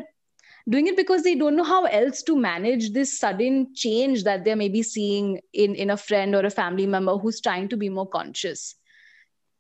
doing 0.69 0.87
it 0.87 0.97
because 0.97 1.23
they 1.23 1.35
don't 1.35 1.55
know 1.55 1.63
how 1.63 1.85
else 1.85 2.21
to 2.23 2.35
manage 2.35 2.91
this 2.91 3.17
sudden 3.17 3.73
change 3.73 4.23
that 4.23 4.43
they're 4.43 4.55
maybe 4.55 4.83
seeing 4.83 5.39
in, 5.53 5.75
in 5.75 5.89
a 5.89 5.97
friend 5.97 6.35
or 6.35 6.45
a 6.45 6.49
family 6.49 6.85
member 6.85 7.17
who's 7.17 7.39
trying 7.39 7.69
to 7.69 7.77
be 7.77 7.89
more 7.89 8.07
conscious. 8.07 8.75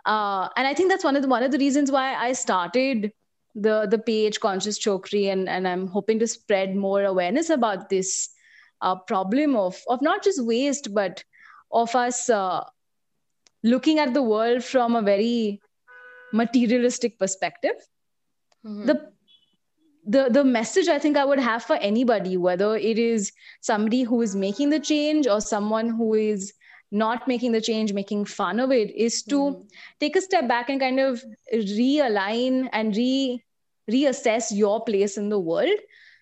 Uh, 0.05 0.49
and 0.57 0.67
I 0.67 0.73
think 0.73 0.89
that's 0.89 1.03
one 1.03 1.15
of 1.15 1.21
the 1.21 1.27
one 1.27 1.43
of 1.43 1.51
the 1.51 1.57
reasons 1.57 1.91
why 1.91 2.15
I 2.15 2.33
started 2.33 3.11
the 3.55 3.87
the 3.89 3.97
page 3.99 4.39
Conscious 4.39 4.79
Chokri, 4.79 5.31
and, 5.31 5.49
and 5.49 5.67
I'm 5.67 5.87
hoping 5.87 6.19
to 6.19 6.27
spread 6.27 6.75
more 6.75 7.03
awareness 7.03 7.49
about 7.49 7.89
this 7.89 8.29
uh, 8.81 8.95
problem 8.95 9.55
of 9.55 9.81
of 9.87 10.01
not 10.01 10.23
just 10.23 10.43
waste, 10.43 10.93
but 10.93 11.23
of 11.71 11.93
us 11.95 12.29
uh, 12.29 12.63
looking 13.63 13.99
at 13.99 14.13
the 14.13 14.21
world 14.21 14.63
from 14.63 14.95
a 14.95 15.01
very 15.01 15.61
materialistic 16.31 17.17
perspective 17.17 17.75
mm-hmm. 18.65 18.85
the 18.85 19.11
the 20.09 20.29
the 20.31 20.43
message 20.43 20.87
i 20.87 20.97
think 20.97 21.17
i 21.17 21.25
would 21.25 21.39
have 21.39 21.63
for 21.63 21.75
anybody 21.77 22.37
whether 22.37 22.75
it 22.77 22.97
is 22.97 23.31
somebody 23.61 24.03
who 24.03 24.21
is 24.21 24.35
making 24.35 24.69
the 24.69 24.79
change 24.79 25.27
or 25.27 25.41
someone 25.41 25.89
who 25.89 26.13
is 26.13 26.53
not 26.91 27.27
making 27.27 27.51
the 27.51 27.61
change, 27.61 27.93
making 27.93 28.25
fun 28.25 28.59
of 28.59 28.71
it, 28.71 28.95
is 28.95 29.23
to 29.23 29.35
mm-hmm. 29.35 29.61
take 29.99 30.15
a 30.15 30.21
step 30.21 30.47
back 30.47 30.69
and 30.69 30.79
kind 30.79 30.99
of 30.99 31.23
realign 31.53 32.69
and 32.71 32.95
re 32.95 33.43
reassess 33.89 34.55
your 34.55 34.83
place 34.83 35.17
in 35.17 35.29
the 35.29 35.39
world. 35.39 35.79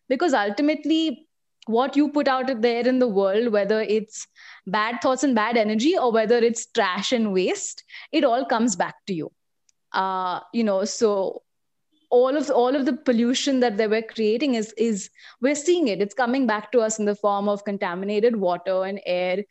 Because 0.08 0.34
ultimately, 0.34 1.28
what 1.66 1.96
you 1.96 2.10
put 2.10 2.28
out 2.28 2.62
there 2.62 2.88
in 2.88 3.00
the 3.00 3.08
world, 3.08 3.52
whether 3.52 3.82
it's 3.82 4.28
bad 4.68 5.02
thoughts 5.02 5.24
and 5.24 5.34
bad 5.34 5.58
energy 5.58 5.98
or 5.98 6.12
whether 6.12 6.38
it's 6.38 6.68
trash 6.68 7.12
and 7.12 7.34
waste, 7.34 7.84
it 8.12 8.24
all 8.24 8.46
comes 8.46 8.76
back 8.76 8.96
to 9.08 9.14
you. 9.14 9.32
Uh, 9.92 10.42
you 10.54 10.64
know, 10.64 10.86
so 10.86 11.42
all 12.18 12.38
of 12.42 12.50
all 12.64 12.76
of 12.80 12.86
the 12.88 12.94
pollution 13.10 13.62
that 13.66 13.78
they 13.78 13.88
were 13.94 14.02
creating 14.16 14.56
is 14.56 14.74
is 14.90 15.10
we're 15.42 15.62
seeing 15.62 15.88
it. 15.94 16.02
It's 16.08 16.20
coming 16.24 16.48
back 16.52 16.72
to 16.74 16.84
us 16.90 17.00
in 17.00 17.06
the 17.12 17.16
form 17.24 17.50
of 17.56 17.66
contaminated 17.70 18.38
water 18.48 18.84
and 18.92 19.02
air 19.06 19.46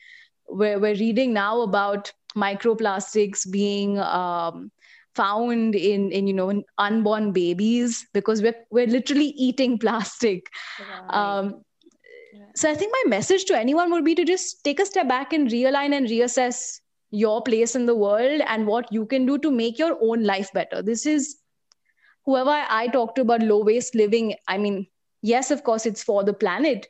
we're, 0.49 0.79
we're 0.79 0.97
reading 0.97 1.33
now 1.33 1.61
about 1.63 2.13
microplastics 2.37 3.51
being 3.51 3.99
um, 3.99 4.71
found 5.15 5.75
in 5.75 6.11
in 6.11 6.27
you 6.27 6.35
know 6.35 6.51
in 6.51 6.65
unborn 6.79 7.33
babies 7.33 8.07
because 8.13 8.43
we're 8.43 8.57
we're 8.71 8.87
literally 8.87 9.29
eating 9.37 9.79
plastic 9.85 10.49
right. 10.81 11.15
um, 11.15 11.63
so 12.57 12.69
i 12.69 12.75
think 12.75 12.93
my 12.93 13.11
message 13.11 13.45
to 13.45 13.57
anyone 13.57 13.93
would 13.93 14.05
be 14.05 14.15
to 14.15 14.25
just 14.25 14.65
take 14.65 14.81
a 14.81 14.87
step 14.87 15.09
back 15.09 15.33
and 15.33 15.49
realign 15.49 15.97
and 15.97 16.09
reassess 16.09 16.81
your 17.11 17.41
place 17.43 17.77
in 17.77 17.87
the 17.87 17.95
world 17.95 18.43
and 18.49 18.67
what 18.67 18.93
you 18.93 19.07
can 19.07 19.25
do 19.25 19.39
to 19.39 19.51
make 19.53 19.79
your 19.79 19.97
own 20.03 20.25
life 20.25 20.53
better 20.53 20.83
this 20.83 21.07
is 21.07 21.37
whoever 22.27 22.57
i 22.69 22.87
talk 22.89 23.15
to 23.15 23.23
about 23.23 23.43
low 23.43 23.63
waste 23.65 23.95
living 23.95 24.35
i 24.49 24.57
mean 24.59 24.87
yes 25.23 25.51
of 25.51 25.63
course 25.65 25.87
it's 25.87 26.03
for 26.03 26.23
the 26.25 26.33
planet 26.33 26.87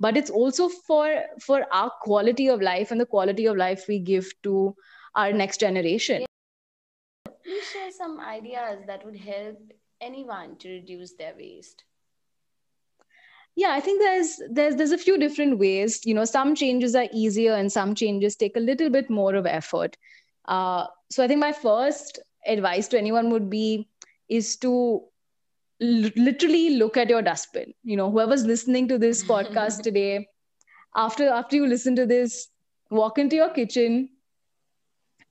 but 0.00 0.16
it's 0.16 0.30
also 0.30 0.68
for 0.68 1.22
for 1.40 1.64
our 1.72 1.90
quality 2.02 2.48
of 2.48 2.60
life 2.60 2.90
and 2.90 3.00
the 3.00 3.06
quality 3.06 3.46
of 3.46 3.56
life 3.56 3.86
we 3.88 3.98
give 3.98 4.32
to 4.42 4.74
our 5.14 5.32
next 5.32 5.58
generation. 5.60 6.24
Please 7.44 7.68
share 7.70 7.90
some 7.90 8.20
ideas 8.20 8.84
that 8.86 9.04
would 9.04 9.16
help 9.16 9.72
anyone 10.00 10.56
to 10.58 10.68
reduce 10.70 11.14
their 11.14 11.34
waste? 11.36 11.84
Yeah 13.56 13.72
i 13.72 13.80
think 13.80 14.00
there's 14.00 14.40
there's 14.50 14.76
there's 14.76 14.92
a 14.92 14.98
few 14.98 15.18
different 15.18 15.58
ways. 15.58 16.04
You 16.06 16.14
know 16.14 16.24
some 16.24 16.54
changes 16.54 16.94
are 16.94 17.08
easier 17.12 17.54
and 17.54 17.72
some 17.72 17.94
changes 17.94 18.36
take 18.36 18.56
a 18.56 18.60
little 18.60 18.90
bit 18.90 19.10
more 19.10 19.34
of 19.34 19.46
effort. 19.46 19.96
Uh, 20.46 20.86
so 21.10 21.24
i 21.24 21.28
think 21.28 21.40
my 21.40 21.52
first 21.52 22.18
advice 22.46 22.88
to 22.88 22.98
anyone 22.98 23.30
would 23.30 23.50
be 23.50 23.88
is 24.28 24.56
to 24.58 25.02
literally 25.80 26.70
look 26.70 26.96
at 26.96 27.08
your 27.08 27.22
dustbin. 27.22 27.74
You 27.82 27.96
know 27.96 28.10
whoever's 28.10 28.44
listening 28.44 28.88
to 28.88 28.98
this 28.98 29.22
podcast 29.24 29.82
today 29.82 30.28
after 30.94 31.28
after 31.28 31.56
you 31.56 31.66
listen 31.66 31.96
to 31.96 32.06
this 32.06 32.48
walk 32.90 33.18
into 33.18 33.36
your 33.36 33.50
kitchen 33.50 34.08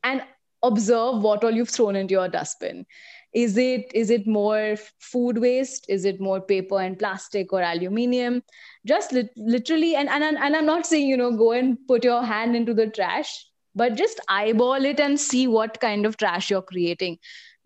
and 0.04 0.24
observe 0.64 1.22
what 1.22 1.44
all 1.44 1.52
you've 1.52 1.70
thrown 1.70 1.96
into 1.96 2.14
your 2.14 2.28
dustbin. 2.30 2.86
Is 3.34 3.58
it 3.58 3.92
is 3.94 4.10
it 4.10 4.28
more 4.28 4.76
food 5.00 5.38
waste? 5.40 5.86
Is 5.90 6.06
it 6.06 6.20
more 6.20 6.42
paper 6.42 6.80
and 6.80 6.98
plastic 6.98 7.54
or 7.54 7.62
aluminium? 7.62 8.42
Just 8.86 9.12
li- 9.12 9.30
literally 9.36 9.96
and, 9.96 10.10
and 10.10 10.38
and 10.38 10.56
i'm 10.56 10.66
not 10.66 10.86
saying 10.86 11.08
you 11.08 11.18
know 11.18 11.32
go 11.36 11.52
and 11.52 11.78
put 11.88 12.04
your 12.04 12.24
hand 12.24 12.56
into 12.56 12.74
the 12.74 12.88
trash 12.88 13.46
but 13.76 13.96
just 13.96 14.20
eyeball 14.30 14.86
it 14.86 15.00
and 15.00 15.20
see 15.20 15.48
what 15.48 15.80
kind 15.80 16.06
of 16.06 16.18
trash 16.18 16.50
you're 16.50 16.62
creating 16.62 17.18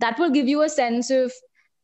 that 0.01 0.19
will 0.19 0.29
give 0.29 0.47
you 0.47 0.61
a 0.63 0.69
sense 0.69 1.09
of 1.09 1.31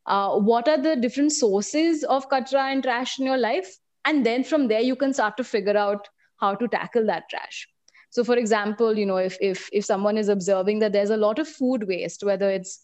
uh, 0.05 0.37
what 0.37 0.67
are 0.67 0.81
the 0.81 0.95
different 0.95 1.31
sources 1.31 2.03
of 2.03 2.29
kachra 2.29 2.71
and 2.71 2.83
trash 2.83 3.19
in 3.19 3.25
your 3.25 3.37
life. 3.37 3.67
And 4.05 4.25
then 4.25 4.43
from 4.43 4.67
there 4.67 4.81
you 4.81 4.95
can 4.95 5.13
start 5.13 5.37
to 5.37 5.43
figure 5.43 5.77
out 5.77 6.07
how 6.37 6.55
to 6.55 6.67
tackle 6.67 7.05
that 7.07 7.29
trash. 7.29 7.67
So 8.09 8.23
for 8.23 8.37
example 8.37 8.97
you 8.97 9.05
know 9.05 9.17
if 9.17 9.37
if 9.41 9.69
if 9.71 9.85
someone 9.85 10.17
is 10.17 10.29
observing 10.29 10.79
that 10.79 10.93
there's 10.93 11.09
a 11.09 11.17
lot 11.17 11.39
of 11.39 11.47
food 11.47 11.87
waste 11.87 12.23
whether 12.23 12.49
it's 12.49 12.79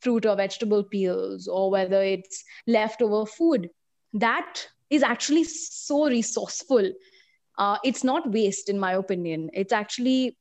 fruit 0.00 0.26
or 0.26 0.36
vegetable 0.36 0.84
peels 0.84 1.48
or 1.48 1.70
whether 1.70 2.02
it's 2.02 2.44
leftover 2.66 3.24
food 3.24 3.70
that 4.12 4.66
is 4.90 5.02
actually 5.02 5.44
so 5.44 6.06
resourceful. 6.08 6.92
Uh, 7.58 7.78
it's 7.84 8.04
not 8.04 8.30
waste 8.30 8.68
in 8.68 8.78
my 8.78 8.92
opinion. 8.92 9.50
It's 9.52 9.72
actually 9.72 10.36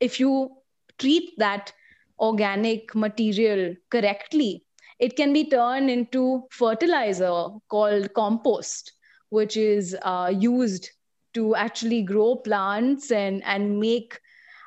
if 0.00 0.20
you 0.20 0.50
treat 0.98 1.32
that 1.38 1.72
organic 2.18 2.94
material 2.94 3.74
correctly 3.90 4.66
it 4.98 5.16
can 5.16 5.32
be 5.32 5.48
turned 5.48 5.90
into 5.90 6.44
fertilizer 6.50 7.48
called 7.68 8.12
compost, 8.14 8.92
which 9.28 9.56
is 9.56 9.96
uh, 10.02 10.32
used 10.34 10.90
to 11.34 11.54
actually 11.54 12.02
grow 12.02 12.36
plants 12.36 13.10
and, 13.10 13.44
and 13.44 13.78
make 13.78 14.18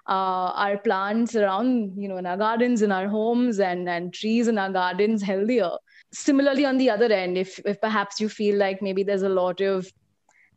uh, 0.08 0.52
our 0.54 0.78
plants 0.78 1.36
around, 1.36 1.94
you 1.98 2.08
know, 2.08 2.18
in 2.18 2.26
our 2.26 2.38
gardens, 2.38 2.82
in 2.82 2.92
our 2.92 3.08
homes, 3.08 3.60
and, 3.60 3.90
and 3.90 4.14
trees 4.14 4.48
in 4.48 4.58
our 4.58 4.72
gardens 4.72 5.24
healthier. 5.24 5.72
Similarly, 6.12 6.66
on 6.66 6.78
the 6.78 6.90
other 6.90 7.12
end, 7.12 7.38
if, 7.38 7.60
if 7.66 7.82
perhaps 7.82 8.20
you 8.20 8.30
feel 8.30 8.56
like 8.56 8.82
maybe 8.82 9.04
there's 9.04 9.24
a 9.24 9.30
lot 9.30 9.62
of 9.62 9.92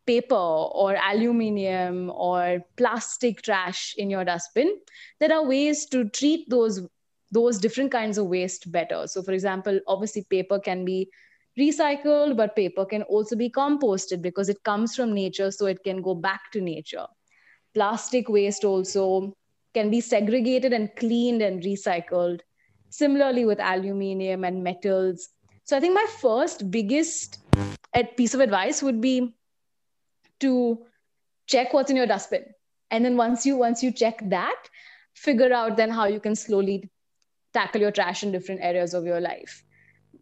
paper 0.05 0.35
or 0.35 0.95
aluminium 0.95 2.11
or 2.11 2.59
plastic 2.77 3.41
trash 3.41 3.95
in 3.97 4.09
your 4.09 4.25
dustbin, 4.25 4.77
there 5.19 5.33
are 5.33 5.45
ways 5.45 5.85
to 5.87 6.09
treat 6.09 6.49
those 6.49 6.81
those 7.31 7.57
different 7.57 7.91
kinds 7.91 8.19
of 8.19 8.27
waste 8.27 8.71
better. 8.71 9.07
So, 9.07 9.23
for 9.23 9.31
example, 9.31 9.79
obviously, 9.87 10.23
paper 10.29 10.59
can 10.59 10.85
be 10.85 11.09
recycled, 11.57 12.37
but 12.37 12.55
paper 12.55 12.85
can 12.85 13.01
also 13.03 13.35
be 13.35 13.49
composted 13.49 14.21
because 14.21 14.49
it 14.49 14.63
comes 14.63 14.95
from 14.95 15.13
nature, 15.13 15.49
so 15.49 15.65
it 15.65 15.83
can 15.83 16.01
go 16.01 16.13
back 16.13 16.51
to 16.51 16.61
nature. 16.61 17.07
Plastic 17.73 18.29
waste 18.29 18.63
also 18.63 19.35
can 19.73 19.89
be 19.89 19.99
segregated 19.99 20.73
and 20.73 20.95
cleaned 20.95 21.41
and 21.41 21.63
recycled. 21.63 22.41
Similarly, 22.89 23.45
with 23.45 23.59
aluminium 23.59 24.43
and 24.43 24.63
metals. 24.63 25.29
So, 25.63 25.75
I 25.75 25.79
think 25.79 25.95
my 25.95 26.05
first 26.19 26.69
biggest 26.69 27.39
piece 28.15 28.35
of 28.35 28.41
advice 28.41 28.83
would 28.83 29.01
be 29.01 29.33
to 30.43 30.53
check 31.47 31.73
what's 31.73 31.91
in 31.91 31.97
your 31.97 32.07
dustbin. 32.07 32.45
And 32.91 33.03
then 33.03 33.17
once 33.17 33.45
you 33.45 33.57
once 33.57 33.83
you 33.83 33.91
check 33.91 34.23
that 34.29 34.69
figure 35.13 35.53
out 35.53 35.77
then 35.77 35.89
how 35.89 36.05
you 36.05 36.19
can 36.19 36.35
slowly 36.35 36.89
tackle 37.53 37.81
your 37.81 37.91
trash 37.91 38.23
in 38.23 38.31
different 38.31 38.61
areas 38.63 38.93
of 38.93 39.05
your 39.05 39.21
life. 39.21 39.63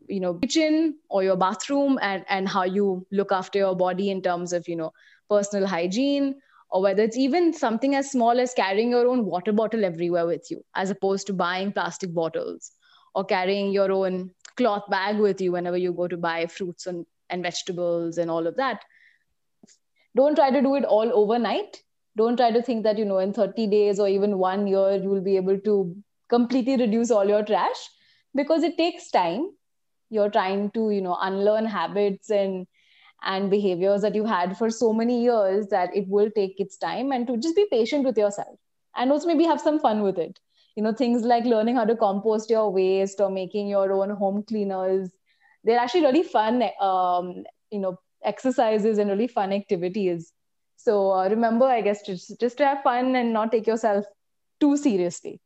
You 0.07 0.19
know 0.19 0.33
kitchen 0.35 0.95
or 1.09 1.23
your 1.23 1.37
bathroom 1.37 1.99
and 2.01 2.25
and 2.27 2.47
how 2.47 2.63
you 2.63 3.05
look 3.11 3.31
after 3.31 3.59
your 3.59 3.75
body 3.75 4.09
in 4.09 4.21
terms 4.21 4.53
of 4.53 4.67
you 4.67 4.75
know 4.75 4.91
personal 5.29 5.67
hygiene 5.67 6.33
or 6.69 6.81
whether 6.81 7.03
it's 7.03 7.17
even 7.17 7.53
something 7.53 7.95
as 7.95 8.11
small 8.11 8.39
as 8.39 8.53
carrying 8.53 8.91
your 8.91 9.07
own 9.07 9.25
water 9.25 9.53
bottle 9.53 9.85
everywhere 9.85 10.25
with 10.25 10.49
you 10.51 10.63
as 10.75 10.89
opposed 10.89 11.27
to 11.27 11.33
buying 11.33 11.71
plastic 11.71 12.13
bottles 12.13 12.71
or 13.15 13.23
carrying 13.25 13.71
your 13.71 13.91
own 13.91 14.31
cloth 14.57 14.89
bag 14.89 15.17
with 15.17 15.41
you 15.41 15.51
whenever 15.51 15.77
you 15.77 15.93
go 15.93 16.07
to 16.07 16.17
buy 16.17 16.45
fruits 16.45 16.87
and, 16.87 17.05
and 17.29 17.43
vegetables 17.43 18.17
and 18.17 18.29
all 18.29 18.47
of 18.47 18.55
that 18.57 18.83
don't 20.15 20.35
try 20.35 20.51
to 20.51 20.61
do 20.61 20.75
it 20.75 20.85
all 20.85 21.11
overnight. 21.13 21.83
Don't 22.17 22.35
try 22.37 22.51
to 22.51 22.61
think 22.61 22.83
that 22.83 22.97
you 22.97 23.05
know 23.05 23.19
in 23.19 23.33
30 23.33 23.67
days 23.67 23.99
or 23.99 24.07
even 24.07 24.37
one 24.37 24.67
year 24.67 24.95
you 24.95 25.09
will 25.09 25.21
be 25.21 25.37
able 25.37 25.59
to 25.61 25.95
completely 26.29 26.77
reduce 26.77 27.11
all 27.11 27.25
your 27.27 27.43
trash 27.43 27.89
because 28.35 28.63
it 28.63 28.77
takes 28.77 29.09
time. 29.11 29.51
You're 30.09 30.29
trying 30.29 30.71
to 30.71 30.89
you 30.91 31.01
know 31.01 31.17
unlearn 31.21 31.65
habits 31.65 32.29
and 32.29 32.67
and 33.23 33.49
behaviors 33.49 34.01
that 34.01 34.15
you 34.15 34.25
had 34.25 34.57
for 34.57 34.69
so 34.69 34.91
many 34.93 35.23
years 35.23 35.67
that 35.67 35.95
it 35.95 36.07
will 36.07 36.29
take 36.31 36.59
its 36.59 36.77
time 36.77 37.11
and 37.11 37.27
to 37.27 37.37
just 37.37 37.55
be 37.55 37.65
patient 37.71 38.03
with 38.05 38.17
yourself 38.17 38.57
and 38.95 39.11
also 39.11 39.27
maybe 39.27 39.43
have 39.45 39.61
some 39.61 39.79
fun 39.79 40.01
with 40.01 40.17
it. 40.17 40.39
You 40.75 40.83
know 40.83 40.93
things 40.93 41.23
like 41.23 41.45
learning 41.45 41.75
how 41.75 41.85
to 41.85 41.95
compost 41.95 42.49
your 42.49 42.71
waste 42.71 43.19
or 43.21 43.29
making 43.29 43.67
your 43.67 43.91
own 43.93 44.09
home 44.11 44.43
cleaners 44.43 45.09
they're 45.63 45.79
actually 45.79 46.01
really 46.01 46.23
fun 46.23 46.63
um, 46.79 47.43
you 47.71 47.79
know 47.79 47.99
exercises 48.23 48.97
and 48.97 49.09
really 49.09 49.27
fun 49.27 49.53
activities. 49.53 50.33
So 50.75 51.11
uh, 51.11 51.29
remember 51.29 51.65
i 51.65 51.81
guess 51.81 52.01
just, 52.01 52.39
just 52.39 52.57
to 52.57 52.65
have 52.65 52.81
fun 52.83 53.15
and 53.15 53.33
not 53.33 53.51
take 53.51 53.67
yourself 53.67 54.05
too 54.59 54.77
seriously. 54.77 55.39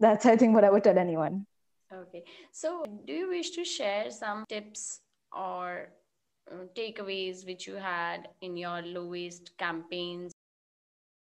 That's 0.00 0.26
i 0.26 0.36
think 0.36 0.54
what 0.54 0.64
i 0.64 0.70
would 0.70 0.84
tell 0.84 0.98
anyone. 0.98 1.46
Okay. 1.92 2.24
So 2.50 2.84
do 3.06 3.12
you 3.12 3.28
wish 3.28 3.50
to 3.50 3.64
share 3.64 4.10
some 4.10 4.44
tips 4.48 5.00
or 5.32 5.90
uh, 6.50 6.64
takeaways 6.74 7.46
which 7.46 7.66
you 7.66 7.74
had 7.74 8.28
in 8.40 8.56
your 8.56 8.82
low 8.82 9.06
waste 9.06 9.52
campaigns? 9.58 10.32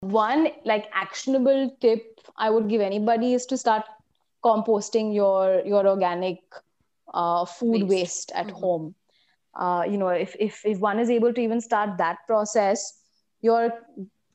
One 0.01 0.49
like 0.65 0.89
actionable 0.93 1.75
tip 1.81 2.19
i 2.37 2.49
would 2.49 2.67
give 2.69 2.81
anybody 2.81 3.33
is 3.33 3.45
to 3.47 3.57
start 3.57 3.85
composting 4.43 5.13
your 5.13 5.61
your 5.65 5.87
organic 5.87 6.39
uh, 7.13 7.45
food 7.45 7.83
waste, 7.83 7.89
waste 7.89 8.31
at 8.35 8.47
mm-hmm. 8.47 8.55
home 8.55 8.95
uh, 9.55 9.83
you 9.89 9.97
know 9.97 10.09
if, 10.09 10.35
if 10.39 10.61
if 10.65 10.79
one 10.79 10.99
is 10.99 11.09
able 11.09 11.33
to 11.33 11.41
even 11.41 11.61
start 11.61 11.97
that 11.97 12.17
process 12.27 12.99
you're 13.41 13.71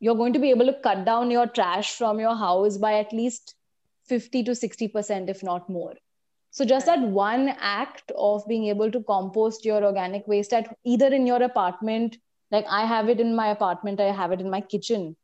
you're 0.01 0.17
going 0.17 0.33
to 0.33 0.39
be 0.39 0.51
able 0.51 0.67
to 0.67 0.79
cut 0.83 1.05
down 1.05 1.31
your 1.31 1.47
trash 1.47 1.95
from 1.95 2.19
your 2.19 2.35
house 2.35 2.79
by 2.79 2.95
at 2.99 3.13
least 3.13 3.55
50 4.07 4.43
to 4.45 4.53
60%, 4.53 5.29
if 5.29 5.43
not 5.43 5.69
more. 5.69 5.95
So 6.51 6.65
just 6.65 6.87
that 6.87 7.01
one 7.01 7.55
act 7.61 8.11
of 8.19 8.47
being 8.49 8.67
able 8.67 8.91
to 8.91 9.03
compost 9.05 9.65
your 9.65 9.85
organic 9.85 10.27
waste 10.27 10.53
at 10.53 10.75
either 10.85 11.07
in 11.07 11.27
your 11.27 11.43
apartment, 11.43 12.17
like 12.51 12.65
I 12.69 12.87
have 12.87 13.09
it 13.09 13.21
in 13.21 13.37
my 13.37 13.49
apartment, 13.49 14.01
I 14.01 14.13
have 14.13 14.33
it 14.33 14.41
in 14.41 14.51
my 14.51 14.61
kitchen. 14.61 15.17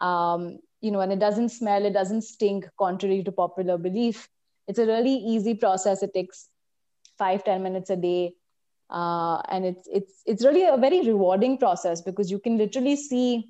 Um, 0.00 0.58
you 0.80 0.90
know, 0.90 1.00
and 1.00 1.12
it 1.12 1.20
doesn't 1.20 1.50
smell, 1.50 1.84
it 1.84 1.92
doesn't 1.92 2.22
stink, 2.22 2.66
contrary 2.76 3.22
to 3.22 3.30
popular 3.30 3.78
belief. 3.78 4.28
It's 4.66 4.80
a 4.80 4.86
really 4.86 5.14
easy 5.14 5.54
process. 5.54 6.02
It 6.02 6.12
takes 6.14 6.48
five 7.16 7.44
ten 7.44 7.62
minutes 7.62 7.90
a 7.90 7.96
day. 7.96 8.34
Uh, 8.92 9.40
and 9.48 9.64
it's 9.64 9.88
it's 9.90 10.22
it's 10.26 10.44
really 10.44 10.64
a 10.64 10.76
very 10.76 11.00
rewarding 11.00 11.56
process 11.56 12.02
because 12.02 12.30
you 12.30 12.38
can 12.38 12.58
literally 12.58 12.94
see 12.94 13.48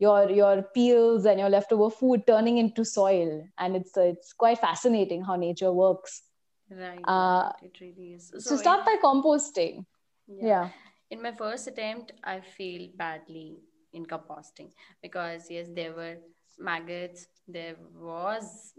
your 0.00 0.28
your 0.28 0.62
peels 0.74 1.24
and 1.24 1.38
your 1.38 1.48
leftover 1.48 1.88
food 1.88 2.26
turning 2.26 2.58
into 2.58 2.84
soil. 2.84 3.46
And 3.58 3.76
it's 3.76 3.96
it's 3.96 4.32
quite 4.32 4.58
fascinating 4.58 5.22
how 5.22 5.36
nature 5.36 5.72
works. 5.72 6.22
Right, 6.68 7.04
uh, 7.06 7.52
it 7.62 7.78
really 7.80 8.14
is. 8.14 8.30
so, 8.30 8.38
so 8.38 8.56
start 8.56 8.84
by 8.84 8.96
composting. 9.04 9.84
Yeah. 10.26 10.46
yeah. 10.46 10.68
In 11.10 11.22
my 11.22 11.32
first 11.32 11.68
attempt 11.68 12.12
i 12.24 12.40
failed 12.40 12.96
badly 12.96 13.58
in 13.92 14.06
composting 14.06 14.70
because 15.02 15.50
yes 15.50 15.68
there 15.74 15.92
were 15.94 16.16
maggots 16.58 17.26
there 17.46 17.76
was 17.94 18.74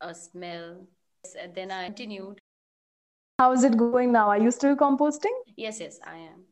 a 0.00 0.14
smell. 0.14 0.86
And 1.40 1.54
then 1.54 1.70
i 1.70 1.86
continued 1.86 2.40
how 3.38 3.52
is 3.52 3.64
it 3.64 3.76
going 3.76 4.12
now? 4.12 4.28
Are 4.28 4.38
you 4.38 4.50
still 4.50 4.76
composting? 4.76 5.36
Yes 5.56 5.80
yes 5.80 6.00
i 6.04 6.16
am. 6.16 6.44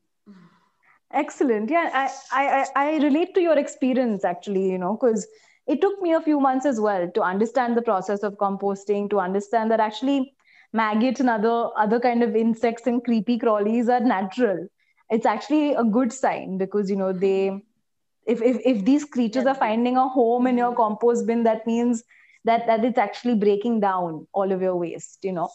Excellent. 1.12 1.70
Yeah 1.70 1.90
I, 1.92 2.10
I 2.32 2.66
i 2.76 2.96
relate 2.98 3.34
to 3.34 3.40
your 3.40 3.58
experience 3.58 4.24
actually 4.24 4.70
you 4.70 4.78
know 4.78 4.96
because 5.00 5.26
it 5.66 5.80
took 5.80 6.00
me 6.02 6.12
a 6.12 6.20
few 6.20 6.40
months 6.40 6.66
as 6.66 6.80
well 6.80 7.10
to 7.10 7.22
understand 7.22 7.76
the 7.76 7.82
process 7.82 8.22
of 8.22 8.34
composting 8.34 9.08
to 9.10 9.20
understand 9.20 9.70
that 9.70 9.80
actually 9.80 10.34
maggots 10.72 11.20
and 11.20 11.30
other 11.30 11.70
other 11.84 12.00
kind 12.00 12.22
of 12.22 12.36
insects 12.36 12.86
and 12.86 13.04
creepy 13.04 13.38
crawlies 13.38 13.88
are 13.88 14.00
natural. 14.00 14.66
It's 15.10 15.26
actually 15.26 15.74
a 15.74 15.84
good 15.84 16.12
sign 16.12 16.58
because 16.58 16.90
you 16.90 16.96
know 16.96 17.12
they 17.12 17.62
if 18.26 18.42
if, 18.42 18.58
if 18.64 18.84
these 18.84 19.04
creatures 19.04 19.46
are 19.46 19.54
finding 19.54 19.96
a 19.96 20.08
home 20.08 20.46
in 20.46 20.58
your 20.58 20.72
mm-hmm. 20.72 20.82
compost 20.82 21.26
bin 21.26 21.44
that 21.44 21.66
means 21.66 22.02
that 22.44 22.66
that 22.66 22.84
it's 22.84 22.98
actually 22.98 23.34
breaking 23.34 23.80
down 23.80 24.26
all 24.32 24.52
of 24.52 24.60
your 24.60 24.76
waste 24.76 25.18
you 25.22 25.32
know 25.32 25.48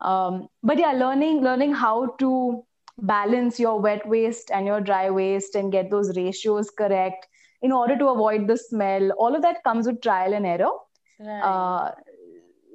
um, 0.00 0.48
but 0.62 0.78
yeah 0.78 0.92
learning 0.92 1.42
learning 1.42 1.72
how 1.72 2.06
to 2.18 2.62
balance 2.98 3.58
your 3.58 3.80
wet 3.80 4.06
waste 4.08 4.50
and 4.52 4.66
your 4.66 4.80
dry 4.80 5.10
waste 5.10 5.54
and 5.54 5.72
get 5.72 5.90
those 5.90 6.16
ratios 6.16 6.70
correct 6.70 7.26
in 7.62 7.72
order 7.72 7.96
to 7.98 8.08
avoid 8.08 8.46
the 8.46 8.56
smell 8.56 9.10
all 9.12 9.34
of 9.34 9.42
that 9.42 9.62
comes 9.64 9.86
with 9.86 10.00
trial 10.00 10.34
and 10.34 10.46
error. 10.46 10.70
Right. 11.18 11.40
uh, 11.42 11.90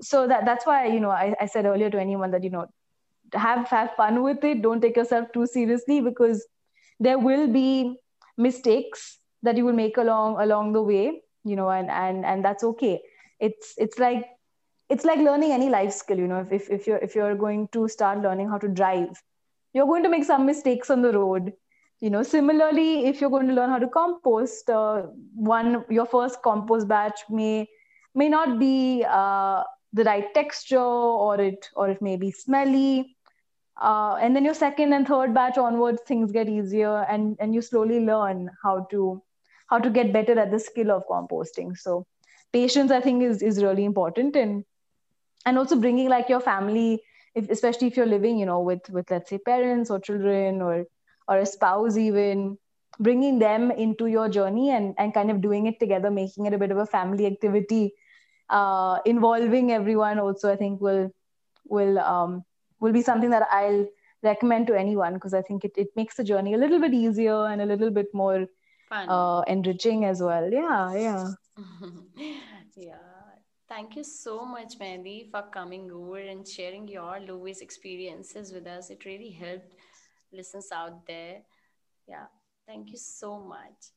so 0.02 0.28
that 0.28 0.46
that's 0.46 0.66
why 0.66 0.86
you 0.88 1.00
know 1.00 1.10
I, 1.10 1.36
I 1.40 1.46
said 1.46 1.66
earlier 1.66 1.90
to 1.90 2.00
anyone 2.00 2.32
that 2.32 2.44
you 2.44 2.50
know 2.50 2.68
have 3.34 3.68
have 3.68 3.92
fun 3.96 4.24
with 4.24 4.44
it. 4.44 4.62
Don't 4.62 4.82
take 4.82 4.98
yourself 4.98 5.28
too 5.34 5.46
seriously 5.46 6.02
because 6.02 6.46
there 7.00 7.20
will 7.20 7.48
be 7.48 7.98
mistakes 8.38 9.20
that 9.44 9.58
you 9.58 9.66
will 9.66 9.74
make 9.74 9.98
along 9.98 10.42
along 10.42 10.74
the 10.74 10.82
way 10.82 11.22
you 11.44 11.56
know 11.56 11.70
and 11.70 11.90
and 11.90 12.26
and 12.26 12.44
that's 12.44 12.64
okay. 12.64 13.02
It's 13.40 13.74
it's 13.78 14.00
like 14.00 14.26
it's 14.90 15.06
like 15.06 15.20
learning 15.20 15.52
any 15.52 15.70
life 15.70 15.92
skill 15.94 16.18
you 16.18 16.28
know 16.28 16.40
if, 16.40 16.52
if, 16.52 16.70
if 16.70 16.88
you're 16.88 16.98
if 16.98 17.16
you're 17.16 17.36
going 17.36 17.68
to 17.70 17.88
start 17.88 18.20
learning 18.22 18.50
how 18.50 18.58
to 18.58 18.68
drive 18.68 19.22
you're 19.74 19.86
going 19.86 20.04
to 20.04 20.10
make 20.10 20.24
some 20.24 20.46
mistakes 20.46 20.90
on 20.90 21.02
the 21.02 21.12
road. 21.14 21.54
You 22.02 22.10
know 22.10 22.24
similarly 22.24 23.06
if 23.08 23.20
you're 23.20 23.30
going 23.30 23.48
to 23.48 23.54
learn 23.54 23.70
how 23.70 23.80
to 23.80 23.88
compost 23.88 24.70
uh, 24.70 25.04
one 25.36 25.84
your 25.90 26.06
first 26.06 26.42
compost 26.42 26.88
batch 26.88 27.22
may 27.30 27.68
may 28.16 28.30
not 28.30 28.58
be 28.58 29.06
uh, 29.08 29.64
the 29.92 30.04
right 30.06 30.34
texture 30.34 30.80
or 30.80 31.40
it 31.42 31.68
or 31.76 31.90
it 31.90 32.02
may 32.02 32.16
be 32.16 32.32
smelly. 32.32 33.16
Uh, 33.82 34.16
and 34.22 34.36
then 34.36 34.46
your 34.46 34.54
second 34.54 34.94
and 34.94 35.08
third 35.08 35.34
batch 35.34 35.58
onwards 35.58 36.02
things 36.08 36.32
get 36.32 36.48
easier 36.48 37.04
and 37.10 37.36
and 37.40 37.54
you 37.54 37.62
slowly 37.62 38.00
learn 38.00 38.50
how 38.64 38.88
to 38.92 39.22
how 39.68 39.78
to 39.78 39.90
get 39.90 40.14
better 40.14 40.40
at 40.40 40.52
the 40.52 40.60
skill 40.60 40.92
of 40.92 41.04
composting. 41.12 41.78
So 41.78 42.06
patience 42.54 42.92
i 42.92 43.00
think 43.00 43.22
is 43.22 43.44
is 43.44 43.62
really 43.64 43.86
important 43.86 44.36
and 44.36 44.64
and 45.46 45.58
also 45.58 45.76
bringing 45.76 46.10
like 46.10 46.30
your 46.30 46.40
family 46.40 47.02
if, 47.36 47.50
especially 47.50 47.88
if 47.88 47.98
you're 47.98 48.06
living 48.06 48.38
you 48.38 48.46
know 48.46 48.60
with 48.62 48.90
with 48.90 49.10
let's 49.12 49.30
say 49.30 49.38
parents 49.38 49.90
or 49.90 50.00
children 50.00 50.62
or 50.62 50.86
or 51.28 51.38
a 51.38 51.46
spouse 51.46 51.98
even 51.98 52.58
bringing 53.00 53.40
them 53.40 53.72
into 53.72 54.08
your 54.08 54.30
journey 54.30 54.70
and 54.72 54.94
and 54.98 55.14
kind 55.14 55.32
of 55.32 55.42
doing 55.42 55.66
it 55.68 55.80
together 55.80 56.10
making 56.12 56.46
it 56.46 56.54
a 56.54 56.58
bit 56.58 56.72
of 56.72 56.78
a 56.78 56.86
family 56.86 57.26
activity 57.26 57.94
uh, 58.50 59.00
involving 59.06 59.72
everyone 59.72 60.20
also 60.20 60.52
i 60.52 60.56
think 60.56 60.82
will 60.82 61.10
will 61.66 62.00
um, 62.00 62.44
will 62.80 62.94
be 62.94 63.02
something 63.02 63.30
that 63.30 63.48
i'll 63.52 63.86
recommend 64.24 64.68
to 64.68 64.78
anyone 64.78 65.14
because 65.14 65.34
i 65.34 65.42
think 65.42 65.64
it, 65.64 65.72
it 65.78 65.88
makes 65.96 66.16
the 66.16 66.24
journey 66.24 66.54
a 66.54 66.58
little 66.58 66.80
bit 66.80 66.94
easier 66.94 67.46
and 67.48 67.62
a 67.62 67.66
little 67.66 67.92
bit 67.92 68.08
more 68.14 68.48
uh, 69.08 69.42
enriching 69.48 70.06
as 70.06 70.22
well. 70.22 70.50
Yeah 70.52 70.94
yeah. 70.94 71.30
Yeah 72.76 73.19
Thank 73.70 73.96
you 73.96 74.04
so 74.04 74.46
much, 74.46 74.80
Mehndi, 74.80 75.30
for 75.32 75.44
coming 75.44 75.92
over 75.92 76.18
and 76.20 76.48
sharing 76.48 76.88
your 76.88 77.20
low 77.20 77.38
waste 77.38 77.62
experiences 77.62 78.52
with 78.54 78.68
us. 78.68 78.90
It 78.90 79.06
really 79.06 79.32
helped 79.32 79.76
listeners 80.34 80.70
out 80.74 81.06
there. 81.08 81.44
Yeah, 82.08 82.26
thank 82.68 82.90
you 82.92 82.98
so 82.98 83.40
much. 83.40 83.92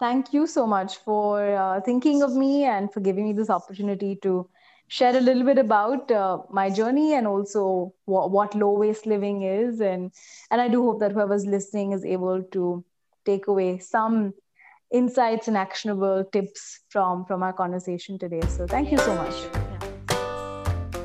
Thank 0.00 0.32
you 0.32 0.46
so 0.46 0.66
much 0.66 0.96
for 0.98 1.54
uh, 1.54 1.80
thinking 1.80 2.22
of 2.22 2.34
me 2.34 2.64
and 2.64 2.92
for 2.92 3.00
giving 3.00 3.24
me 3.24 3.32
this 3.32 3.50
opportunity 3.50 4.16
to 4.22 4.48
share 4.88 5.16
a 5.16 5.20
little 5.20 5.44
bit 5.44 5.58
about 5.58 6.10
uh, 6.10 6.38
my 6.50 6.70
journey 6.70 7.14
and 7.14 7.26
also 7.26 7.94
what, 8.04 8.30
what 8.30 8.54
low 8.54 8.72
waste 8.72 9.06
living 9.06 9.42
is. 9.42 9.80
And 9.80 10.12
and 10.50 10.60
I 10.60 10.68
do 10.68 10.82
hope 10.84 11.00
that 11.00 11.12
whoever's 11.12 11.46
listening 11.46 11.92
is 11.92 12.04
able 12.04 12.42
to 12.52 12.84
take 13.24 13.46
away 13.46 13.78
some 13.78 14.34
insights 14.92 15.48
and 15.48 15.56
actionable 15.56 16.24
tips 16.32 16.80
from 16.88 17.24
from 17.24 17.42
our 17.42 17.52
conversation 17.52 18.18
today. 18.18 18.42
So 18.48 18.66
thank 18.66 18.92
you 18.92 18.98
so 18.98 19.14
much. 19.14 19.34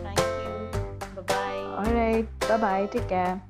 Thank 0.04 0.19
you. 0.19 0.69
Bye 1.15 1.21
bye 1.28 1.62
all 1.78 1.93
right. 1.93 2.39
Bye 2.39 2.58
bye 2.58 2.89
take 2.91 3.08
care 3.08 3.41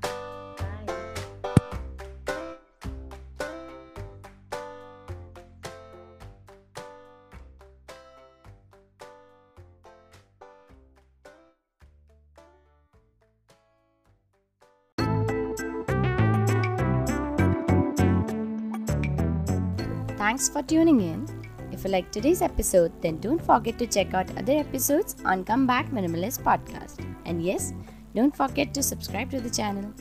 Thanks 20.27 20.49
for 20.49 20.61
tuning 20.61 20.99
in. 20.99 21.25
If 21.71 21.85
you 21.85 21.89
like 21.89 22.11
today's 22.11 22.41
episode, 22.41 22.91
then 23.01 23.17
don't 23.21 23.41
forget 23.41 23.79
to 23.79 23.87
check 23.87 24.13
out 24.13 24.29
other 24.37 24.57
episodes 24.57 25.15
on 25.23 25.45
Come 25.45 25.65
Back 25.65 25.89
Minimalist 25.89 26.41
podcast. 26.43 26.99
And 27.25 27.41
yes, 27.41 27.73
don't 28.13 28.35
forget 28.35 28.73
to 28.73 28.83
subscribe 28.83 29.31
to 29.31 29.39
the 29.39 29.49
channel. 29.49 29.93